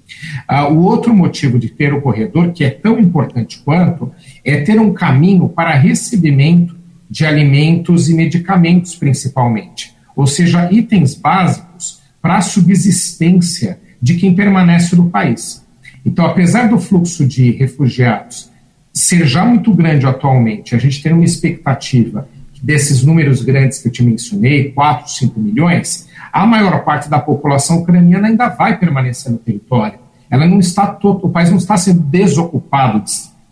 Ah, 0.46 0.68
o 0.68 0.82
outro 0.82 1.14
motivo 1.14 1.58
de 1.58 1.68
ter 1.68 1.92
o 1.92 2.00
corredor, 2.00 2.52
que 2.52 2.64
é 2.64 2.70
tão 2.70 2.98
importante 2.98 3.60
quanto, 3.64 4.10
é 4.44 4.60
ter 4.62 4.80
um 4.80 4.92
caminho 4.92 5.48
para 5.48 5.74
recebimento 5.74 6.76
de 7.08 7.24
alimentos 7.24 8.08
e 8.08 8.14
medicamentos, 8.14 8.94
principalmente, 8.94 9.94
ou 10.14 10.26
seja, 10.26 10.70
itens 10.72 11.14
básicos 11.14 12.00
para 12.20 12.36
a 12.36 12.42
subsistência 12.42 13.80
de 14.00 14.14
quem 14.14 14.34
permanece 14.34 14.96
no 14.96 15.08
país. 15.08 15.64
Então, 16.04 16.26
apesar 16.26 16.68
do 16.68 16.78
fluxo 16.78 17.26
de 17.26 17.50
refugiados 17.52 18.50
ser 18.92 19.26
já 19.26 19.44
muito 19.44 19.72
grande 19.72 20.06
atualmente, 20.06 20.74
a 20.74 20.78
gente 20.78 21.02
tem 21.02 21.12
uma 21.12 21.24
expectativa 21.24 22.28
desses 22.62 23.02
números 23.02 23.42
grandes 23.42 23.78
que 23.78 23.88
eu 23.88 23.92
te 23.92 24.02
mencionei, 24.02 24.72
4, 24.72 25.10
5 25.10 25.40
milhões, 25.40 26.08
a 26.32 26.46
maior 26.46 26.84
parte 26.84 27.08
da 27.08 27.18
população 27.18 27.78
ucraniana 27.78 28.28
ainda 28.28 28.48
vai 28.48 28.78
permanecer 28.78 29.30
no 29.30 29.38
território. 29.38 29.98
Ela 30.30 30.46
não 30.46 30.58
está 30.58 30.86
todo, 30.86 31.26
o 31.26 31.30
país 31.30 31.50
não 31.50 31.58
está 31.58 31.76
sendo 31.76 32.00
desocupado 32.00 33.02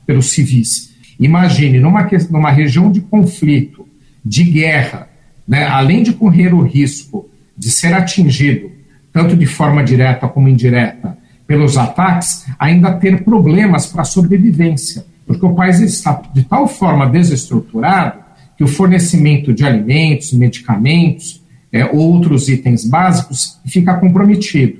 pelos 0.04 0.30
civis. 0.30 0.94
Imagine, 1.18 1.80
numa, 1.80 2.06
numa 2.30 2.50
região 2.50 2.90
de 2.90 3.00
conflito, 3.00 3.86
de 4.24 4.44
guerra, 4.44 5.08
né, 5.46 5.66
além 5.66 6.02
de 6.02 6.12
correr 6.12 6.52
o 6.52 6.62
risco 6.62 7.30
de 7.56 7.70
ser 7.70 7.94
atingido, 7.94 8.70
tanto 9.12 9.36
de 9.36 9.46
forma 9.46 9.82
direta 9.82 10.28
como 10.28 10.48
indireta, 10.48 11.16
pelos 11.46 11.78
ataques, 11.78 12.44
ainda 12.58 12.92
ter 12.92 13.22
problemas 13.22 13.86
para 13.86 14.04
sobrevivência, 14.04 15.06
porque 15.26 15.46
o 15.46 15.54
país 15.54 15.80
está 15.80 16.20
de 16.34 16.42
tal 16.44 16.66
forma 16.66 17.08
desestruturado 17.08 18.25
que 18.56 18.64
o 18.64 18.68
fornecimento 18.68 19.52
de 19.52 19.64
alimentos, 19.64 20.32
medicamentos, 20.32 21.42
é, 21.72 21.84
outros 21.84 22.48
itens 22.48 22.84
básicos 22.84 23.60
fica 23.66 23.94
comprometido. 23.94 24.78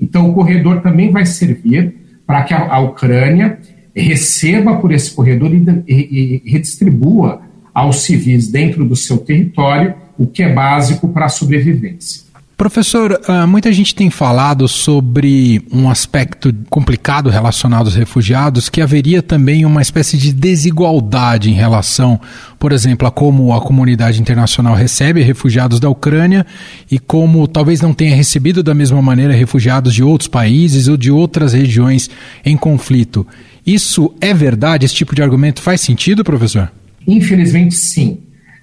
Então, 0.00 0.30
o 0.30 0.34
corredor 0.34 0.80
também 0.80 1.10
vai 1.10 1.26
servir 1.26 1.94
para 2.26 2.42
que 2.44 2.54
a, 2.54 2.72
a 2.72 2.78
Ucrânia 2.80 3.58
receba 3.94 4.76
por 4.76 4.92
esse 4.92 5.10
corredor 5.10 5.52
e, 5.52 5.64
e, 5.86 6.42
e 6.44 6.50
redistribua 6.50 7.42
aos 7.74 8.02
civis 8.02 8.48
dentro 8.48 8.84
do 8.84 8.96
seu 8.96 9.18
território 9.18 9.94
o 10.18 10.26
que 10.26 10.42
é 10.42 10.52
básico 10.52 11.08
para 11.08 11.26
a 11.26 11.28
sobrevivência. 11.28 12.27
Professor, 12.58 13.20
ah, 13.28 13.46
muita 13.46 13.72
gente 13.72 13.94
tem 13.94 14.10
falado 14.10 14.66
sobre 14.66 15.62
um 15.70 15.88
aspecto 15.88 16.52
complicado 16.68 17.30
relacionado 17.30 17.86
aos 17.86 17.94
refugiados, 17.94 18.68
que 18.68 18.80
haveria 18.80 19.22
também 19.22 19.64
uma 19.64 19.80
espécie 19.80 20.16
de 20.16 20.32
desigualdade 20.32 21.50
em 21.50 21.54
relação, 21.54 22.20
por 22.58 22.72
exemplo, 22.72 23.06
a 23.06 23.12
como 23.12 23.54
a 23.54 23.60
comunidade 23.60 24.20
internacional 24.20 24.74
recebe 24.74 25.22
refugiados 25.22 25.78
da 25.78 25.88
Ucrânia 25.88 26.44
e 26.90 26.98
como 26.98 27.46
talvez 27.46 27.80
não 27.80 27.94
tenha 27.94 28.16
recebido 28.16 28.60
da 28.60 28.74
mesma 28.74 29.00
maneira 29.00 29.32
refugiados 29.32 29.94
de 29.94 30.02
outros 30.02 30.26
países 30.26 30.88
ou 30.88 30.96
de 30.96 31.12
outras 31.12 31.52
regiões 31.52 32.10
em 32.44 32.56
conflito. 32.56 33.24
Isso 33.64 34.12
é 34.20 34.34
verdade? 34.34 34.84
Esse 34.84 34.96
tipo 34.96 35.14
de 35.14 35.22
argumento 35.22 35.62
faz 35.62 35.80
sentido, 35.80 36.24
professor? 36.24 36.72
Infelizmente, 37.06 37.76
sim. 37.76 38.18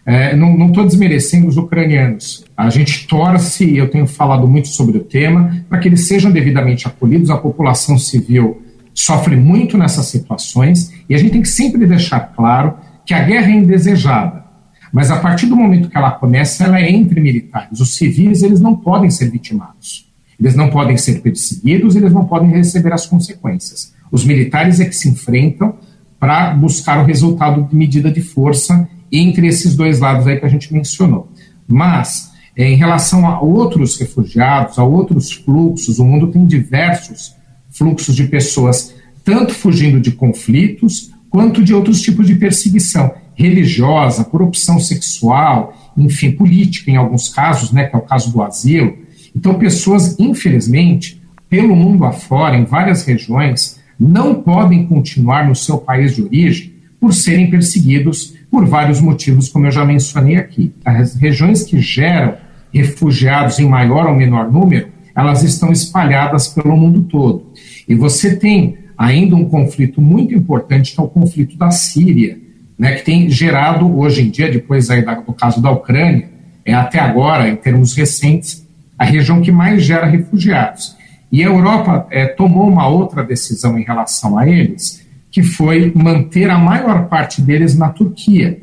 É, 0.05 0.35
não 0.35 0.67
estou 0.67 0.85
desmerecendo 0.85 1.47
os 1.47 1.57
ucranianos. 1.57 2.45
A 2.55 2.69
gente 2.69 3.07
torce, 3.07 3.65
e 3.65 3.77
eu 3.77 3.89
tenho 3.89 4.05
falado 4.05 4.47
muito 4.47 4.67
sobre 4.67 4.97
o 4.99 5.03
tema, 5.03 5.65
para 5.67 5.79
que 5.79 5.87
eles 5.87 6.07
sejam 6.07 6.31
devidamente 6.31 6.87
acolhidos. 6.87 7.31
A 7.31 7.37
população 7.37 7.97
civil 7.97 8.61
sofre 8.93 9.35
muito 9.35 9.77
nessas 9.77 10.05
situações 10.05 10.93
e 11.09 11.15
a 11.15 11.17
gente 11.17 11.31
tem 11.31 11.41
que 11.41 11.49
sempre 11.49 11.85
deixar 11.85 12.19
claro 12.19 12.75
que 13.05 13.13
a 13.13 13.23
guerra 13.23 13.51
é 13.51 13.55
indesejada. 13.55 14.45
Mas 14.93 15.11
a 15.11 15.17
partir 15.17 15.47
do 15.47 15.55
momento 15.55 15.89
que 15.89 15.97
ela 15.97 16.11
começa, 16.11 16.63
ela 16.63 16.79
é 16.79 16.89
entre 16.89 17.19
militares. 17.19 17.81
Os 17.81 17.95
civis 17.95 18.43
eles 18.43 18.61
não 18.61 18.75
podem 18.75 19.09
ser 19.09 19.29
vitimados. 19.29 20.05
Eles 20.39 20.55
não 20.55 20.69
podem 20.69 20.97
ser 20.97 21.21
perseguidos, 21.21 21.95
eles 21.95 22.13
não 22.13 22.25
podem 22.25 22.49
receber 22.51 22.93
as 22.93 23.05
consequências. 23.05 23.93
Os 24.11 24.23
militares 24.23 24.79
é 24.79 24.85
que 24.85 24.95
se 24.95 25.09
enfrentam 25.09 25.75
para 26.19 26.53
buscar 26.53 26.99
o 26.99 27.05
resultado 27.05 27.63
de 27.63 27.75
medida 27.75 28.11
de 28.11 28.21
força 28.21 28.87
entre 29.11 29.47
esses 29.47 29.75
dois 29.75 29.99
lados 29.99 30.27
aí 30.27 30.39
que 30.39 30.45
a 30.45 30.49
gente 30.49 30.73
mencionou. 30.73 31.29
Mas, 31.67 32.31
é, 32.55 32.69
em 32.69 32.75
relação 32.75 33.27
a 33.27 33.39
outros 33.41 33.97
refugiados, 33.97 34.79
a 34.79 34.83
outros 34.83 35.31
fluxos, 35.31 35.99
o 35.99 36.05
mundo 36.05 36.27
tem 36.27 36.45
diversos 36.45 37.35
fluxos 37.69 38.15
de 38.15 38.25
pessoas, 38.25 38.93
tanto 39.23 39.53
fugindo 39.53 39.99
de 39.99 40.11
conflitos, 40.11 41.11
quanto 41.29 41.63
de 41.63 41.73
outros 41.73 42.01
tipos 42.01 42.27
de 42.27 42.35
perseguição 42.35 43.13
religiosa, 43.33 44.23
por 44.23 44.41
opção 44.41 44.79
sexual, 44.79 45.93
enfim, 45.97 46.31
política 46.31 46.89
em 46.89 46.95
alguns 46.95 47.27
casos, 47.27 47.71
né, 47.71 47.85
que 47.85 47.95
é 47.95 47.99
o 47.99 48.01
caso 48.01 48.31
do 48.31 48.41
asilo. 48.41 48.97
Então, 49.35 49.55
pessoas, 49.55 50.17
infelizmente, 50.17 51.21
pelo 51.49 51.75
mundo 51.75 52.05
afora, 52.05 52.55
em 52.55 52.63
várias 52.63 53.03
regiões, 53.03 53.79
não 53.99 54.35
podem 54.35 54.85
continuar 54.85 55.47
no 55.47 55.55
seu 55.55 55.77
país 55.77 56.15
de 56.15 56.23
origem 56.23 56.73
por 56.99 57.13
serem 57.13 57.49
perseguidos 57.49 58.33
por 58.55 58.65
vários 58.65 59.01
motivos, 59.01 59.49
como 59.49 59.65
eu 59.67 59.71
já 59.71 59.83
mencionei 59.83 60.37
aqui. 60.37 60.73
As 60.85 61.15
regiões 61.15 61.63
que 61.63 61.77
geram 61.81 62.35
refugiados 62.73 63.59
em 63.59 63.67
maior 63.67 64.07
ou 64.07 64.15
menor 64.15 64.49
número, 64.49 64.87
elas 65.13 65.43
estão 65.43 65.73
espalhadas 65.73 66.47
pelo 66.47 66.77
mundo 66.77 67.03
todo. 67.03 67.51
E 67.85 67.93
você 67.93 68.37
tem 68.37 68.77
ainda 68.97 69.35
um 69.35 69.43
conflito 69.43 69.99
muito 69.99 70.33
importante, 70.33 70.95
que 70.95 71.01
é 71.01 71.03
o 71.03 71.07
conflito 71.09 71.57
da 71.57 71.69
Síria, 71.69 72.39
né, 72.79 72.93
que 72.93 73.03
tem 73.03 73.29
gerado, 73.29 73.93
hoje 73.93 74.21
em 74.21 74.29
dia, 74.29 74.49
depois 74.49 74.89
aí 74.89 75.01
do 75.01 75.33
caso 75.33 75.61
da 75.61 75.69
Ucrânia, 75.69 76.29
é 76.63 76.73
até 76.73 76.97
agora, 76.97 77.49
em 77.49 77.57
termos 77.57 77.93
recentes, 77.93 78.65
a 78.97 79.03
região 79.03 79.41
que 79.41 79.51
mais 79.51 79.83
gera 79.83 80.05
refugiados. 80.05 80.95
E 81.29 81.43
a 81.43 81.47
Europa 81.47 82.07
é, 82.09 82.25
tomou 82.25 82.69
uma 82.69 82.87
outra 82.87 83.21
decisão 83.21 83.77
em 83.77 83.83
relação 83.83 84.37
a 84.37 84.47
eles, 84.47 85.04
que 85.35 85.43
foi 85.43 85.91
manter 85.93 86.49
a 86.49 86.57
maior 86.57 87.09
parte 87.09 87.41
deles 87.41 87.77
na 87.77 87.89
Turquia. 87.89 88.57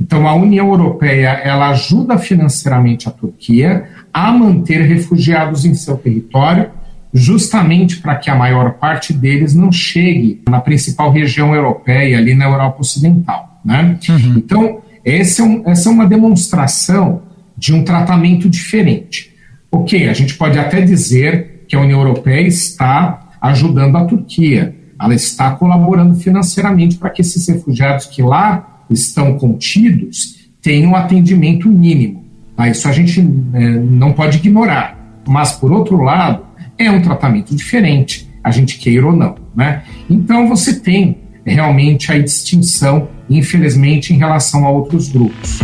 Então, 0.00 0.28
a 0.28 0.32
União 0.32 0.68
Europeia 0.68 1.30
ela 1.30 1.70
ajuda 1.70 2.16
financeiramente 2.16 3.08
a 3.08 3.10
Turquia 3.10 3.88
a 4.14 4.30
manter 4.30 4.82
refugiados 4.82 5.64
em 5.64 5.74
seu 5.74 5.96
território, 5.96 6.70
justamente 7.12 7.96
para 7.96 8.14
que 8.14 8.30
a 8.30 8.36
maior 8.36 8.74
parte 8.74 9.12
deles 9.12 9.52
não 9.52 9.72
chegue 9.72 10.40
na 10.48 10.60
principal 10.60 11.10
região 11.10 11.56
europeia, 11.56 12.18
ali 12.18 12.36
na 12.36 12.44
Europa 12.44 12.82
Ocidental. 12.82 13.60
Né? 13.64 13.98
Uhum. 14.08 14.34
Então, 14.36 14.80
essa 15.04 15.42
é, 15.42 15.44
um, 15.44 15.62
essa 15.66 15.88
é 15.88 15.92
uma 15.92 16.06
demonstração 16.06 17.22
de 17.58 17.74
um 17.74 17.82
tratamento 17.82 18.48
diferente. 18.48 19.34
Ok, 19.72 20.08
a 20.08 20.12
gente 20.12 20.34
pode 20.34 20.56
até 20.56 20.82
dizer 20.82 21.64
que 21.66 21.74
a 21.74 21.80
União 21.80 21.98
Europeia 21.98 22.46
está 22.46 23.28
ajudando 23.40 23.96
a 23.96 24.04
Turquia, 24.04 24.81
ela 25.02 25.14
está 25.14 25.50
colaborando 25.50 26.14
financeiramente 26.14 26.96
para 26.96 27.10
que 27.10 27.22
esses 27.22 27.48
refugiados 27.48 28.06
que 28.06 28.22
lá 28.22 28.84
estão 28.88 29.36
contidos 29.36 30.48
tenham 30.62 30.94
atendimento 30.94 31.68
mínimo. 31.68 32.24
Tá? 32.56 32.68
Isso 32.68 32.86
a 32.86 32.92
gente 32.92 33.20
é, 33.20 33.70
não 33.70 34.12
pode 34.12 34.38
ignorar. 34.38 34.96
Mas, 35.26 35.52
por 35.52 35.72
outro 35.72 36.00
lado, 36.02 36.44
é 36.78 36.88
um 36.90 37.02
tratamento 37.02 37.54
diferente, 37.54 38.28
a 38.44 38.50
gente 38.52 38.78
queira 38.78 39.06
ou 39.06 39.16
não. 39.16 39.34
Né? 39.54 39.82
Então, 40.08 40.48
você 40.48 40.78
tem 40.78 41.18
realmente 41.44 42.12
a 42.12 42.18
distinção, 42.18 43.08
infelizmente, 43.28 44.14
em 44.14 44.18
relação 44.18 44.64
a 44.64 44.70
outros 44.70 45.08
grupos. 45.08 45.58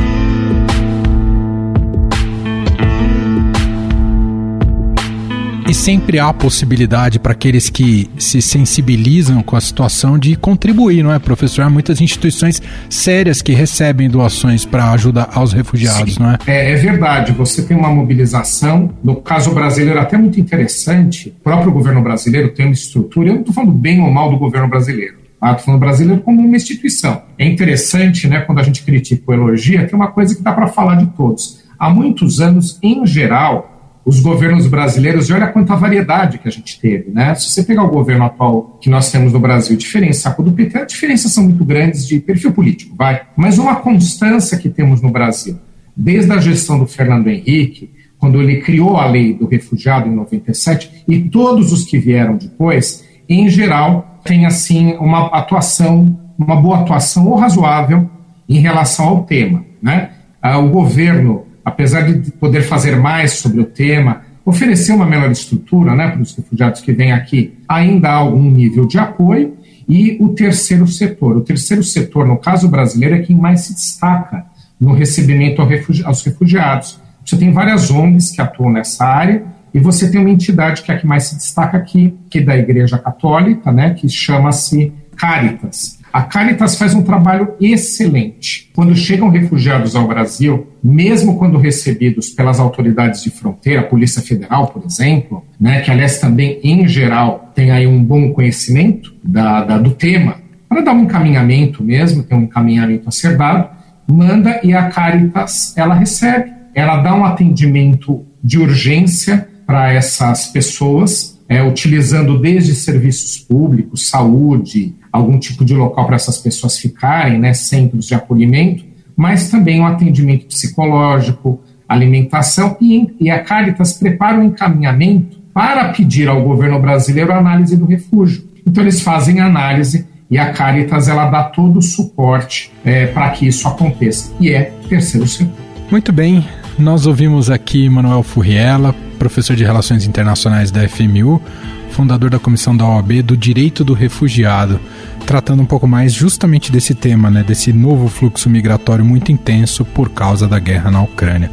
E 5.69 5.75
sempre 5.75 6.19
há 6.19 6.33
possibilidade 6.33 7.19
para 7.19 7.33
aqueles 7.33 7.69
que 7.69 8.09
se 8.19 8.41
sensibilizam 8.41 9.43
com 9.43 9.55
a 9.55 9.61
situação 9.61 10.19
de 10.19 10.35
contribuir, 10.35 11.03
não 11.03 11.13
é, 11.13 11.19
professor? 11.19 11.61
Há 11.61 11.69
muitas 11.69 12.01
instituições 12.01 12.63
sérias 12.89 13.43
que 13.43 13.53
recebem 13.53 14.09
doações 14.09 14.65
para 14.65 14.91
ajudar 14.93 15.29
aos 15.35 15.53
refugiados, 15.53 16.15
Sim, 16.15 16.23
não 16.23 16.31
é? 16.31 16.39
é? 16.47 16.73
É 16.73 16.75
verdade. 16.77 17.33
Você 17.33 17.61
tem 17.61 17.77
uma 17.77 17.91
mobilização, 17.91 18.95
no 19.05 19.17
caso 19.17 19.53
brasileiro, 19.53 20.01
até 20.01 20.17
muito 20.17 20.41
interessante. 20.41 21.37
O 21.39 21.43
próprio 21.45 21.71
governo 21.71 22.01
brasileiro 22.01 22.49
tem 22.49 22.65
uma 22.65 22.73
estrutura, 22.73 23.29
eu 23.29 23.35
não 23.35 23.41
estou 23.41 23.55
falando 23.55 23.73
bem 23.73 24.01
ou 24.01 24.11
mal 24.11 24.31
do 24.31 24.39
governo 24.39 24.69
brasileiro. 24.69 25.17
Estou 25.35 25.49
tá? 25.51 25.59
falando 25.59 25.81
brasileiro 25.81 26.23
como 26.23 26.41
uma 26.41 26.57
instituição. 26.57 27.25
É 27.39 27.47
interessante, 27.47 28.27
né, 28.27 28.41
quando 28.41 28.61
a 28.61 28.63
gente 28.63 28.83
critica 28.83 29.23
ou 29.27 29.35
elogia, 29.35 29.87
tem 29.87 29.95
uma 29.95 30.09
coisa 30.09 30.35
que 30.35 30.43
dá 30.43 30.53
para 30.53 30.69
falar 30.69 30.95
de 30.95 31.09
todos. 31.09 31.63
Há 31.79 31.91
muitos 31.91 32.41
anos, 32.41 32.79
em 32.83 33.07
geral, 33.07 33.78
os 34.09 34.21
governos 34.21 34.67
brasileiros, 34.67 35.29
e 35.29 35.35
olha 35.35 35.49
quanta 35.49 35.77
variedade 35.77 36.39
que 36.39 36.49
a 36.49 36.51
gente 36.51 36.81
teve, 36.81 37.11
né? 37.11 37.35
Se 37.35 37.51
você 37.51 37.63
pegar 37.63 37.83
o 37.83 37.91
governo 37.91 38.25
atual 38.25 38.79
que 38.81 38.89
nós 38.89 39.13
temos 39.13 39.35
no 39.35 39.39
Brasil, 39.39 39.77
diferença 39.77 40.31
com 40.31 40.41
o 40.41 40.47
do 40.47 40.53
PT, 40.53 40.79
as 40.79 40.87
diferenças 40.91 41.31
são 41.31 41.45
muito 41.45 41.63
grandes 41.63 42.09
de 42.09 42.19
perfil 42.19 42.53
político, 42.53 42.97
vai. 42.97 43.21
Mas 43.37 43.59
uma 43.59 43.77
constância 43.77 44.57
que 44.57 44.71
temos 44.71 45.03
no 45.03 45.11
Brasil, 45.11 45.59
desde 45.95 46.33
a 46.33 46.39
gestão 46.39 46.79
do 46.79 46.87
Fernando 46.87 47.29
Henrique, 47.29 47.91
quando 48.19 48.41
ele 48.41 48.63
criou 48.63 48.97
a 48.97 49.05
lei 49.05 49.35
do 49.35 49.47
refugiado 49.47 50.09
em 50.09 50.15
97, 50.15 51.05
e 51.07 51.21
todos 51.29 51.71
os 51.71 51.85
que 51.85 51.99
vieram 51.99 52.39
depois, 52.39 53.05
em 53.29 53.47
geral, 53.51 54.21
tem 54.25 54.47
assim 54.47 54.95
uma 54.95 55.27
atuação, 55.27 56.19
uma 56.39 56.57
boa 56.57 56.81
atuação 56.81 57.27
ou 57.27 57.37
razoável 57.37 58.09
em 58.49 58.59
relação 58.59 59.07
ao 59.07 59.25
tema, 59.25 59.67
né? 59.83 60.13
Ah, 60.41 60.57
o 60.57 60.71
governo 60.71 61.45
apesar 61.69 62.03
de 62.03 62.31
poder 62.33 62.63
fazer 62.63 62.97
mais 62.97 63.33
sobre 63.33 63.61
o 63.61 63.65
tema, 63.65 64.23
oferecer 64.45 64.93
uma 64.93 65.07
melhor 65.07 65.31
estrutura 65.31 65.95
né, 65.95 66.09
para 66.09 66.21
os 66.21 66.35
refugiados 66.35 66.81
que 66.81 66.93
vêm 66.93 67.13
aqui, 67.13 67.59
ainda 67.69 68.09
há 68.09 68.15
algum 68.15 68.51
nível 68.51 68.87
de 68.87 68.99
apoio. 68.99 69.57
E 69.89 70.19
o 70.21 70.31
terceiro 70.31 70.87
setor. 70.87 71.37
O 71.37 71.41
terceiro 71.41 71.83
setor, 71.83 72.27
no 72.27 72.37
caso 72.37 72.69
brasileiro, 72.69 73.15
é 73.15 73.21
quem 73.21 73.37
mais 73.37 73.63
se 73.63 73.75
destaca 73.75 74.45
no 74.79 74.93
recebimento 74.93 75.63
aos 76.05 76.23
refugiados. 76.23 77.01
Você 77.25 77.37
tem 77.37 77.53
várias 77.53 77.91
ONGs 77.91 78.31
que 78.31 78.41
atuam 78.41 78.71
nessa 78.71 79.05
área 79.05 79.45
e 79.73 79.79
você 79.79 80.11
tem 80.11 80.21
uma 80.21 80.31
entidade 80.31 80.83
que 80.83 80.91
é 80.91 80.95
a 80.95 80.99
que 80.99 81.07
mais 81.07 81.25
se 81.25 81.37
destaca 81.37 81.77
aqui, 81.77 82.15
que 82.31 82.39
é 82.39 82.43
da 82.43 82.57
Igreja 82.57 82.99
Católica, 82.99 83.71
né, 83.71 83.95
que 83.95 84.09
chama-se 84.09 84.93
Caritas. 85.17 85.98
A 86.19 86.23
Caritas 86.23 86.75
faz 86.75 86.95
um 86.95 87.03
trabalho 87.03 87.55
excelente. 87.61 88.73
Quando 88.75 88.93
chegam 88.97 89.29
refugiados 89.29 89.95
ao 89.95 90.09
Brasil, 90.09 90.67
mesmo 90.83 91.39
quando 91.39 91.57
recebidos 91.59 92.31
pelas 92.31 92.59
autoridades 92.59 93.23
de 93.23 93.31
fronteira, 93.31 93.83
a 93.83 93.85
Polícia 93.85 94.21
Federal, 94.21 94.67
por 94.67 94.85
exemplo, 94.85 95.45
né, 95.61 95.81
que 95.81 95.93
aliás 95.93 96.19
também, 96.19 96.59
em 96.65 96.89
geral, 96.89 97.53
tem 97.55 97.71
aí 97.71 97.87
um 97.87 98.03
bom 98.03 98.33
conhecimento 98.33 99.15
da, 99.23 99.63
da 99.63 99.79
do 99.79 99.93
tema, 99.93 100.39
para 100.69 100.81
dar 100.81 100.93
um 100.93 101.05
encaminhamento 101.05 101.85
mesmo, 101.85 102.25
tem 102.25 102.37
um 102.37 102.43
encaminhamento 102.43 103.09
a 103.09 103.13
ser 103.13 103.37
dado, 103.37 103.71
manda 104.11 104.59
e 104.65 104.75
a 104.75 104.89
Caritas, 104.89 105.73
ela 105.77 105.95
recebe. 105.95 106.51
Ela 106.75 106.97
dá 107.01 107.15
um 107.15 107.25
atendimento 107.25 108.27
de 108.43 108.59
urgência 108.59 109.49
para 109.65 109.93
essas 109.93 110.49
pessoas, 110.49 111.38
é, 111.49 111.63
utilizando 111.63 112.39
desde 112.39 112.75
serviços 112.75 113.39
públicos, 113.39 114.09
saúde, 114.09 114.95
algum 115.11 115.39
tipo 115.39 115.65
de 115.65 115.75
local 115.75 116.07
para 116.07 116.17
essas 116.17 116.39
pessoas 116.39 116.79
ficarem, 116.79 117.39
né, 117.39 117.55
centros 117.55 118.07
de 118.07 118.15
acolhimento, 118.15 118.85
mas 119.17 119.51
também 119.51 119.81
um 119.81 119.87
atendimento 119.87 120.47
psicológico, 120.47 121.61
alimentação 121.89 122.77
e, 122.81 123.09
e 123.19 123.31
a 123.31 123.43
Caritas 123.43 123.95
prepara 123.95 124.39
um 124.39 124.45
encaminhamento 124.45 125.39
para 125.55 125.89
pedir 125.89 126.29
ao 126.29 126.43
governo 126.45 126.79
brasileiro 126.79 127.33
a 127.33 127.39
análise 127.39 127.77
do 127.77 127.87
refúgio. 127.87 128.47
Então 128.67 128.85
eles 128.85 129.01
fazem 129.01 129.41
análise 129.41 130.07
e 130.31 130.37
a 130.37 130.53
Caritas 130.53 131.09
ela 131.09 131.31
dá 131.31 131.45
todo 131.45 131.79
o 131.79 131.83
suporte 131.83 132.71
é, 132.85 133.07
para 133.07 133.31
que 133.31 133.47
isso 133.47 133.67
aconteça 133.67 134.31
e 134.39 134.51
é 134.51 134.71
terceiro 134.89 135.27
setor. 135.27 135.53
Muito 135.91 136.13
bem, 136.13 136.47
nós 136.79 137.07
ouvimos 137.07 137.51
aqui 137.51 137.89
Manuel 137.89 138.23
Furriela, 138.23 138.95
professor 139.19 139.55
de 139.55 139.65
Relações 139.65 140.07
Internacionais 140.07 140.71
da 140.71 140.89
FMU, 140.89 141.43
fundador 141.91 142.31
da 142.31 142.39
comissão 142.39 142.77
da 142.77 142.87
OAB 142.87 143.23
do 143.23 143.37
Direito 143.37 143.85
do 143.85 143.93
Refugiado, 143.93 144.81
tratando 145.27 145.63
um 145.63 145.67
pouco 145.67 145.87
mais 145.87 146.13
justamente 146.13 146.71
desse 146.71 146.95
tema, 146.95 147.31
né, 147.31 147.43
desse 147.43 147.73
novo 147.73 148.09
fluxo 148.09 148.49
migratório 148.49 149.05
muito 149.05 149.33
intenso 149.33 149.85
por 149.85 150.11
causa 150.11 150.47
da 150.47 150.59
guerra 150.59 150.91
na 150.91 151.03
Ucrânia. 151.03 151.51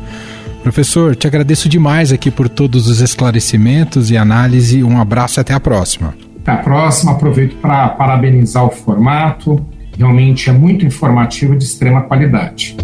Professor, 0.63 1.15
te 1.15 1.27
agradeço 1.27 1.69
demais 1.69 2.11
aqui 2.11 2.31
por 2.31 2.49
todos 2.49 2.87
os 2.87 2.99
esclarecimentos 2.99 4.09
e 4.09 4.17
análise. 4.17 4.83
Um 4.83 4.99
abraço 4.99 5.39
e 5.39 5.41
até 5.41 5.53
a 5.53 5.59
próxima. 5.59 6.15
Até 6.41 6.51
a 6.53 6.57
próxima. 6.57 7.11
Aproveito 7.11 7.55
para 7.57 7.89
parabenizar 7.89 8.65
o 8.65 8.71
formato. 8.71 9.63
Realmente 9.95 10.49
é 10.49 10.53
muito 10.53 10.83
informativo 10.83 11.53
e 11.53 11.57
de 11.57 11.65
extrema 11.65 12.01
qualidade. 12.01 12.75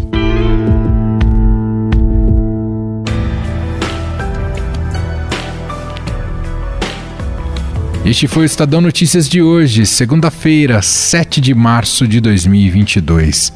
Este 8.04 8.26
foi 8.26 8.42
o 8.42 8.46
Estadão 8.46 8.80
Notícias 8.80 9.28
de 9.28 9.40
hoje, 9.40 9.86
segunda-feira, 9.86 10.82
7 10.82 11.40
de 11.40 11.54
março 11.54 12.08
de 12.08 12.20
2022. 12.20 13.52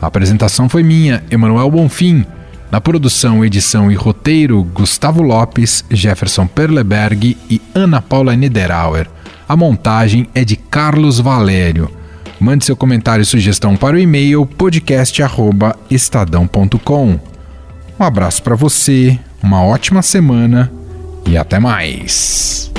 A 0.00 0.06
apresentação 0.06 0.68
foi 0.68 0.84
minha, 0.84 1.24
Emanuel 1.28 1.68
Bonfim. 1.68 2.24
Na 2.70 2.80
produção, 2.80 3.44
edição 3.44 3.90
e 3.90 3.96
roteiro, 3.96 4.62
Gustavo 4.62 5.20
Lopes, 5.20 5.84
Jefferson 5.90 6.46
Perleberg 6.46 7.36
e 7.50 7.60
Ana 7.74 8.00
Paula 8.00 8.36
Niederauer. 8.36 9.08
A 9.48 9.56
montagem 9.56 10.28
é 10.32 10.44
de 10.44 10.54
Carlos 10.54 11.18
Valério. 11.18 11.90
Mande 12.38 12.64
seu 12.64 12.76
comentário 12.76 13.22
e 13.22 13.26
sugestão 13.26 13.76
para 13.76 13.96
o 13.96 13.98
e-mail 13.98 14.46
podcast@estadão.com. 14.46 17.18
Um 17.98 18.04
abraço 18.04 18.44
para 18.44 18.54
você, 18.54 19.18
uma 19.42 19.64
ótima 19.64 20.02
semana 20.02 20.70
e 21.26 21.36
até 21.36 21.58
mais. 21.58 22.70